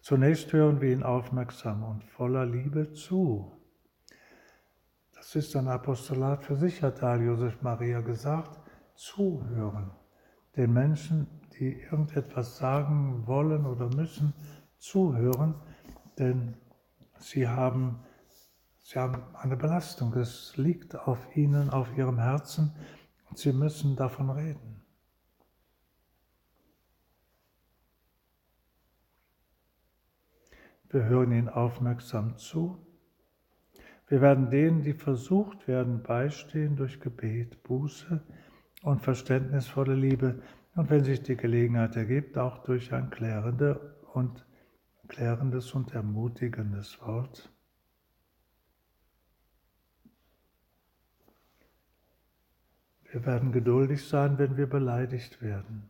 Zunächst 0.00 0.52
hören 0.52 0.80
wir 0.80 0.92
ihn 0.92 1.02
aufmerksam 1.02 1.82
und 1.82 2.04
voller 2.04 2.46
Liebe 2.46 2.92
zu. 2.92 3.59
Das 5.32 5.44
ist 5.44 5.54
ein 5.54 5.68
Apostolat 5.68 6.42
für 6.42 6.56
sich, 6.56 6.82
hat 6.82 7.04
Al 7.04 7.22
Josef 7.22 7.62
Maria 7.62 8.00
gesagt, 8.00 8.58
zuhören. 8.96 9.92
Den 10.56 10.72
Menschen, 10.72 11.28
die 11.56 11.82
irgendetwas 11.82 12.56
sagen 12.56 13.28
wollen 13.28 13.64
oder 13.64 13.94
müssen, 13.94 14.34
zuhören, 14.78 15.54
denn 16.18 16.56
sie 17.20 17.46
haben 17.46 18.00
Sie 18.82 18.98
haben 18.98 19.22
eine 19.36 19.56
Belastung, 19.56 20.12
es 20.14 20.56
liegt 20.56 20.96
auf 20.96 21.36
ihnen, 21.36 21.70
auf 21.70 21.96
ihrem 21.96 22.18
Herzen 22.18 22.74
und 23.28 23.38
sie 23.38 23.52
müssen 23.52 23.94
davon 23.94 24.30
reden. 24.30 24.84
Wir 30.88 31.04
hören 31.04 31.30
ihnen 31.30 31.48
aufmerksam 31.48 32.36
zu. 32.36 32.89
Wir 34.10 34.20
werden 34.20 34.50
denen, 34.50 34.82
die 34.82 34.92
versucht 34.92 35.68
werden, 35.68 36.02
beistehen 36.02 36.74
durch 36.74 37.00
Gebet, 37.00 37.62
Buße 37.62 38.20
und 38.82 39.02
verständnisvolle 39.02 39.94
Liebe 39.94 40.42
und 40.74 40.90
wenn 40.90 41.04
sich 41.04 41.22
die 41.22 41.36
Gelegenheit 41.36 41.94
ergibt, 41.94 42.36
auch 42.36 42.64
durch 42.64 42.92
ein 42.92 43.10
klärende 43.10 43.96
und, 44.12 44.44
klärendes 45.06 45.72
und 45.74 45.94
ermutigendes 45.94 47.00
Wort. 47.02 47.52
Wir 53.12 53.24
werden 53.24 53.52
geduldig 53.52 54.08
sein, 54.08 54.38
wenn 54.38 54.56
wir 54.56 54.68
beleidigt 54.68 55.40
werden. 55.40 55.89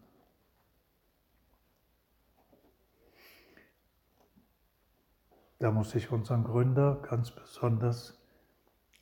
Da 5.61 5.71
muss 5.71 5.95
ich 5.95 6.11
unseren 6.11 6.45
Gründer 6.45 7.03
ganz 7.03 7.31
besonders 7.31 8.19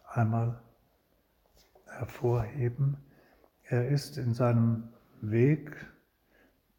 einmal 0.08 0.60
hervorheben. 1.86 2.96
Er 3.62 3.88
ist 3.88 4.18
in 4.18 4.34
seinem 4.34 4.88
Weg, 5.20 5.70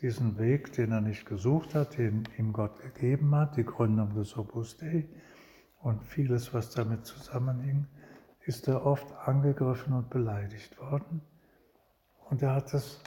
diesen 0.02 0.38
Weg, 0.38 0.74
den 0.74 0.92
er 0.92 1.00
nicht 1.00 1.26
gesucht 1.26 1.76
hat, 1.76 1.98
den 1.98 2.28
ihm 2.38 2.52
Gott 2.52 2.82
gegeben 2.82 3.34
hat, 3.34 3.56
die 3.56 3.64
Gründung 3.64 4.14
des 4.16 4.38
Opus 4.38 4.76
Dei 4.76 5.08
und 5.80 6.04
vieles, 6.04 6.54
was 6.54 6.72
damit 6.72 7.06
zusammenhing, 7.06 7.88
ist 8.42 8.68
er 8.68 8.86
oft 8.86 9.10
angegriffen 9.26 9.94
und 9.94 10.10
beleidigt 10.10 10.78
worden. 10.78 11.22
Und 12.30 12.42
er 12.42 12.56
hat 12.56 12.74
es 12.74 13.00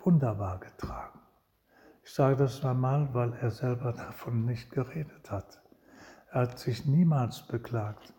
wunderbar 0.00 0.60
getragen. 0.60 1.18
Ich 2.02 2.12
sage 2.12 2.36
das 2.36 2.62
einmal, 2.62 3.14
weil 3.14 3.32
er 3.40 3.50
selber 3.50 3.92
davon 3.96 4.44
nicht 4.44 4.70
geredet 4.70 5.30
hat. 5.30 5.63
Er 6.34 6.40
hat 6.40 6.58
sich 6.58 6.84
niemals 6.84 7.46
beklagt. 7.46 8.12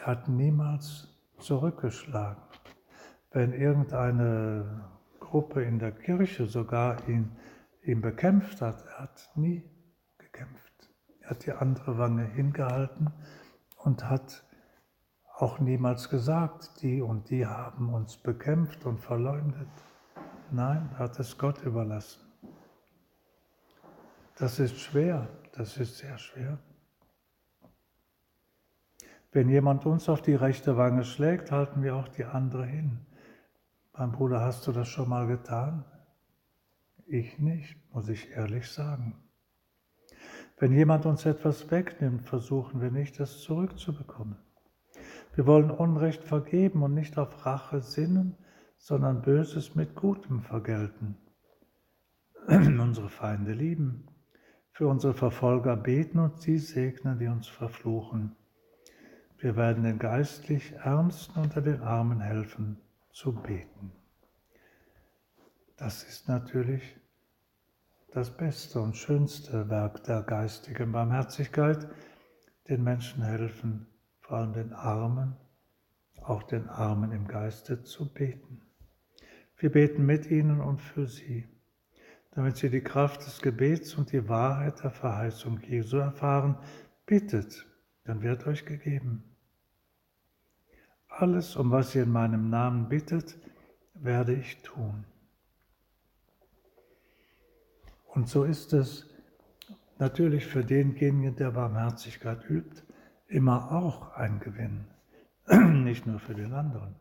Er 0.00 0.08
hat 0.08 0.28
niemals 0.28 1.08
zurückgeschlagen. 1.38 2.42
Wenn 3.30 3.54
irgendeine 3.54 4.90
Gruppe 5.20 5.62
in 5.62 5.78
der 5.78 5.92
Kirche 5.92 6.48
sogar 6.48 7.08
ihn, 7.08 7.34
ihn 7.82 8.02
bekämpft 8.02 8.60
hat, 8.60 8.84
er 8.84 9.04
hat 9.04 9.30
nie 9.36 9.64
gekämpft. 10.18 10.90
Er 11.20 11.30
hat 11.30 11.46
die 11.46 11.52
andere 11.52 11.96
Wange 11.96 12.26
hingehalten 12.26 13.10
und 13.78 14.04
hat 14.04 14.44
auch 15.34 15.58
niemals 15.58 16.10
gesagt, 16.10 16.82
die 16.82 17.00
und 17.00 17.30
die 17.30 17.46
haben 17.46 17.94
uns 17.94 18.18
bekämpft 18.18 18.84
und 18.84 18.98
verleumdet. 18.98 19.70
Nein, 20.50 20.90
hat 20.98 21.18
es 21.18 21.38
Gott 21.38 21.62
überlassen. 21.62 22.20
Das 24.36 24.58
ist 24.58 24.78
schwer, 24.78 25.26
das 25.52 25.78
ist 25.78 25.96
sehr 25.96 26.18
schwer. 26.18 26.58
Wenn 29.36 29.50
jemand 29.50 29.84
uns 29.84 30.08
auf 30.08 30.22
die 30.22 30.34
rechte 30.34 30.78
Wange 30.78 31.04
schlägt, 31.04 31.52
halten 31.52 31.82
wir 31.82 31.94
auch 31.94 32.08
die 32.08 32.24
andere 32.24 32.64
hin. 32.64 33.00
Mein 33.92 34.10
Bruder, 34.10 34.40
hast 34.40 34.66
du 34.66 34.72
das 34.72 34.88
schon 34.88 35.10
mal 35.10 35.26
getan? 35.26 35.84
Ich 37.06 37.38
nicht, 37.38 37.76
muss 37.92 38.08
ich 38.08 38.30
ehrlich 38.30 38.70
sagen. 38.70 39.14
Wenn 40.56 40.72
jemand 40.72 41.04
uns 41.04 41.26
etwas 41.26 41.70
wegnimmt, 41.70 42.22
versuchen 42.22 42.80
wir 42.80 42.90
nicht, 42.90 43.20
es 43.20 43.42
zurückzubekommen. 43.42 44.38
Wir 45.34 45.46
wollen 45.46 45.70
Unrecht 45.70 46.24
vergeben 46.24 46.82
und 46.82 46.94
nicht 46.94 47.18
auf 47.18 47.44
Rache 47.44 47.82
sinnen, 47.82 48.38
sondern 48.78 49.20
Böses 49.20 49.74
mit 49.74 49.94
Gutem 49.94 50.40
vergelten. 50.40 51.18
unsere 52.48 53.10
Feinde 53.10 53.52
lieben, 53.52 54.06
für 54.72 54.88
unsere 54.88 55.12
Verfolger 55.12 55.76
beten 55.76 56.20
und 56.20 56.40
sie 56.40 56.56
segnen, 56.56 57.18
die 57.18 57.26
uns 57.26 57.46
verfluchen. 57.46 58.34
Wir 59.38 59.56
werden 59.56 59.82
den 59.84 59.98
geistlich 59.98 60.72
Ernsten 60.72 61.38
unter 61.40 61.60
den 61.60 61.82
Armen 61.82 62.20
helfen, 62.20 62.78
zu 63.12 63.34
beten. 63.34 63.92
Das 65.76 66.04
ist 66.04 66.28
natürlich 66.28 66.96
das 68.12 68.34
beste 68.34 68.80
und 68.80 68.96
schönste 68.96 69.68
Werk 69.68 70.04
der 70.04 70.22
geistigen 70.22 70.92
Barmherzigkeit, 70.92 71.86
den 72.68 72.82
Menschen 72.82 73.22
helfen, 73.22 73.86
vor 74.20 74.38
allem 74.38 74.54
den 74.54 74.72
Armen, 74.72 75.36
auch 76.22 76.42
den 76.42 76.68
Armen 76.68 77.12
im 77.12 77.28
Geiste 77.28 77.82
zu 77.82 78.12
beten. 78.12 78.62
Wir 79.58 79.70
beten 79.70 80.06
mit 80.06 80.30
ihnen 80.30 80.60
und 80.62 80.80
für 80.80 81.06
sie, 81.06 81.46
damit 82.30 82.56
sie 82.56 82.70
die 82.70 82.82
Kraft 82.82 83.26
des 83.26 83.40
Gebets 83.40 83.94
und 83.94 84.12
die 84.12 84.28
Wahrheit 84.28 84.82
der 84.82 84.90
Verheißung 84.90 85.60
Jesu 85.60 85.98
erfahren. 85.98 86.58
Bittet, 87.04 87.66
dann 88.06 88.22
wird 88.22 88.46
euch 88.46 88.64
gegeben. 88.64 89.24
Alles, 91.08 91.56
um 91.56 91.70
was 91.70 91.94
ihr 91.94 92.04
in 92.04 92.12
meinem 92.12 92.50
Namen 92.50 92.88
bittet, 92.88 93.38
werde 93.94 94.34
ich 94.34 94.62
tun. 94.62 95.04
Und 98.06 98.28
so 98.28 98.44
ist 98.44 98.72
es 98.72 99.08
natürlich 99.98 100.46
für 100.46 100.64
denjenigen, 100.64 101.36
der 101.36 101.50
Barmherzigkeit 101.50 102.48
übt, 102.48 102.82
immer 103.28 103.72
auch 103.72 104.12
ein 104.14 104.40
Gewinn, 104.40 104.86
nicht 105.84 106.06
nur 106.06 106.20
für 106.20 106.34
den 106.34 106.52
anderen. 106.52 106.94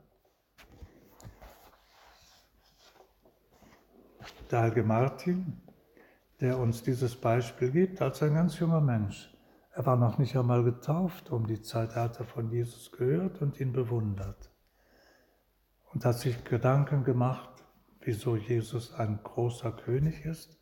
Der 4.51 4.61
Heilige 4.61 4.83
Martin, 4.83 5.61
der 6.39 6.57
uns 6.57 6.83
dieses 6.83 7.15
Beispiel 7.15 7.71
gibt, 7.71 8.01
als 8.01 8.21
ein 8.23 8.33
ganz 8.33 8.59
junger 8.59 8.81
Mensch. 8.81 9.34
Er 9.75 9.85
war 9.85 9.97
noch 9.97 10.17
nicht 10.17 10.37
einmal 10.37 10.63
getauft 10.63 11.31
um 11.31 11.47
die 11.47 11.61
Zeit, 11.61 11.97
er 11.97 12.03
hatte 12.03 12.23
von 12.23 12.49
Jesus 12.49 12.93
gehört 12.93 13.41
und 13.41 13.59
ihn 13.59 13.73
bewundert. 13.73 14.49
Und 15.91 16.05
hat 16.05 16.17
sich 16.17 16.45
Gedanken 16.45 17.03
gemacht, 17.03 17.49
wieso 17.99 18.37
Jesus 18.37 18.93
ein 18.93 19.19
großer 19.21 19.73
König 19.73 20.23
ist 20.23 20.57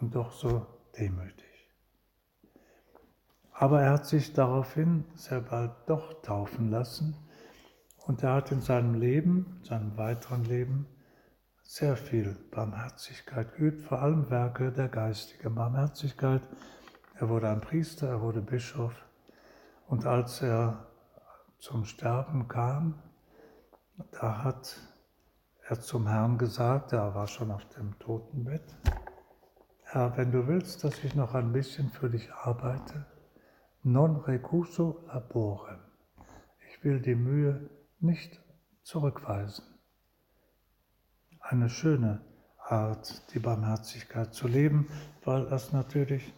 und 0.00 0.16
doch 0.16 0.32
so 0.32 0.66
demütig. 0.98 1.70
Aber 3.52 3.80
er 3.80 3.92
hat 3.92 4.06
sich 4.06 4.32
daraufhin 4.32 5.04
sehr 5.14 5.40
bald 5.40 5.70
doch 5.86 6.20
taufen 6.22 6.68
lassen 6.68 7.16
und 7.98 8.24
er 8.24 8.34
hat 8.34 8.50
in 8.50 8.60
seinem 8.60 8.94
Leben, 8.94 9.60
seinem 9.62 9.96
weiteren 9.96 10.44
Leben, 10.44 10.88
sehr 11.62 11.96
viel 11.96 12.36
Barmherzigkeit 12.50 13.54
geübt, 13.54 13.82
vor 13.82 14.02
allem 14.02 14.30
Werke 14.30 14.72
der 14.72 14.88
geistigen 14.88 15.54
Barmherzigkeit. 15.54 16.42
Er 17.22 17.28
wurde 17.28 17.48
ein 17.48 17.60
Priester, 17.60 18.08
er 18.08 18.20
wurde 18.20 18.40
Bischof 18.40 18.92
und 19.86 20.06
als 20.06 20.42
er 20.42 20.88
zum 21.56 21.84
Sterben 21.84 22.48
kam, 22.48 23.00
da 24.10 24.42
hat 24.42 24.76
er 25.68 25.78
zum 25.78 26.08
Herrn 26.08 26.36
gesagt, 26.36 26.92
er 26.92 27.14
war 27.14 27.28
schon 27.28 27.52
auf 27.52 27.64
dem 27.76 27.96
Totenbett, 28.00 28.74
Herr, 29.84 30.16
wenn 30.16 30.32
du 30.32 30.48
willst, 30.48 30.82
dass 30.82 31.04
ich 31.04 31.14
noch 31.14 31.34
ein 31.34 31.52
bisschen 31.52 31.90
für 31.90 32.10
dich 32.10 32.28
arbeite, 32.32 33.06
non 33.84 34.16
recuso 34.16 35.04
labore. 35.06 35.78
Ich 36.72 36.82
will 36.82 37.00
die 37.00 37.14
Mühe 37.14 37.70
nicht 38.00 38.42
zurückweisen. 38.82 39.64
Eine 41.38 41.68
schöne 41.68 42.20
Art, 42.58 43.32
die 43.32 43.38
Barmherzigkeit 43.38 44.34
zu 44.34 44.48
leben, 44.48 44.88
weil 45.24 45.46
das 45.46 45.72
natürlich 45.72 46.34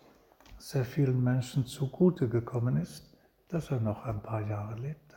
sehr 0.68 0.86
vielen 0.86 1.22
Menschen 1.22 1.66
zugute 1.66 2.30
gekommen 2.30 2.78
ist, 2.78 3.14
dass 3.48 3.70
er 3.70 3.80
noch 3.80 4.04
ein 4.04 4.22
paar 4.22 4.40
Jahre 4.40 4.76
lebte. 4.76 5.16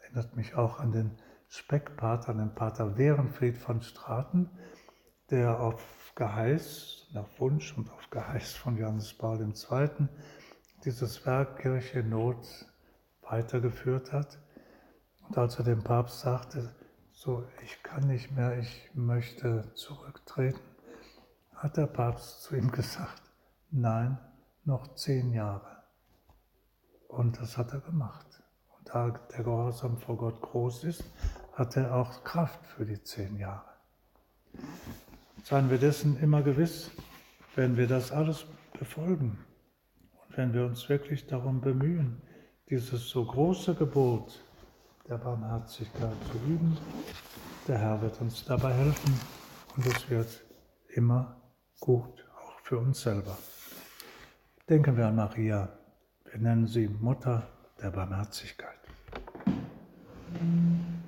Erinnert 0.00 0.36
mich 0.36 0.54
auch 0.54 0.78
an 0.78 0.92
den 0.92 1.10
Speckpater, 1.48 2.28
an 2.28 2.38
den 2.38 2.54
Pater 2.54 2.96
Werenfried 2.96 3.58
von 3.58 3.82
Straten, 3.82 4.48
der 5.30 5.58
auf 5.58 6.12
Geheiß, 6.14 7.08
nach 7.14 7.26
Wunsch 7.40 7.76
und 7.76 7.90
auf 7.90 8.10
Geheiß 8.10 8.54
von 8.54 8.76
Johannes 8.76 9.12
Paul 9.12 9.40
II. 9.40 10.08
dieses 10.84 11.26
Werk 11.26 11.58
Kirche 11.58 12.04
Not 12.04 12.46
weitergeführt 13.22 14.12
hat. 14.12 14.38
Und 15.26 15.36
als 15.36 15.58
er 15.58 15.64
dem 15.64 15.82
Papst 15.82 16.20
sagte, 16.20 16.76
so, 17.10 17.44
ich 17.64 17.82
kann 17.82 18.06
nicht 18.06 18.30
mehr, 18.30 18.56
ich 18.56 18.90
möchte 18.94 19.72
zurücktreten, 19.74 20.60
hat 21.56 21.76
der 21.76 21.86
Papst 21.86 22.42
zu 22.42 22.56
ihm 22.56 22.70
gesagt, 22.70 23.22
nein, 23.70 24.18
noch 24.64 24.94
zehn 24.94 25.32
Jahre. 25.32 25.82
Und 27.08 27.40
das 27.40 27.56
hat 27.56 27.72
er 27.72 27.80
gemacht. 27.80 28.26
Und 28.76 28.88
da 28.88 29.10
der 29.10 29.44
Gehorsam 29.44 29.96
vor 29.98 30.16
Gott 30.16 30.40
groß 30.40 30.84
ist, 30.84 31.04
hat 31.54 31.76
er 31.76 31.94
auch 31.94 32.24
Kraft 32.24 32.64
für 32.66 32.84
die 32.84 33.02
zehn 33.02 33.36
Jahre. 33.36 33.64
Seien 35.44 35.70
wir 35.70 35.78
dessen 35.78 36.18
immer 36.18 36.42
gewiss, 36.42 36.90
wenn 37.54 37.76
wir 37.76 37.86
das 37.86 38.12
alles 38.12 38.46
befolgen 38.78 39.38
und 40.12 40.36
wenn 40.36 40.52
wir 40.52 40.66
uns 40.66 40.88
wirklich 40.88 41.26
darum 41.26 41.60
bemühen, 41.60 42.20
dieses 42.68 43.08
so 43.08 43.24
große 43.24 43.74
Gebot 43.74 44.42
der 45.08 45.18
Barmherzigkeit 45.18 46.16
zu 46.30 46.38
üben, 46.50 46.76
der 47.68 47.78
Herr 47.78 48.02
wird 48.02 48.20
uns 48.20 48.44
dabei 48.44 48.72
helfen 48.72 49.18
und 49.76 49.86
es 49.86 50.10
wird 50.10 50.44
immer 50.88 51.36
gut, 51.80 52.24
auch 52.36 52.60
für 52.60 52.78
uns 52.78 53.00
selber. 53.00 53.36
Denken 54.68 54.96
wir 54.96 55.06
an 55.06 55.16
Maria, 55.16 55.68
wir 56.24 56.38
nennen 56.40 56.66
sie 56.66 56.88
Mutter 56.88 57.46
der 57.80 57.90
Barmherzigkeit. 57.90 58.78
Mhm. 60.40 61.05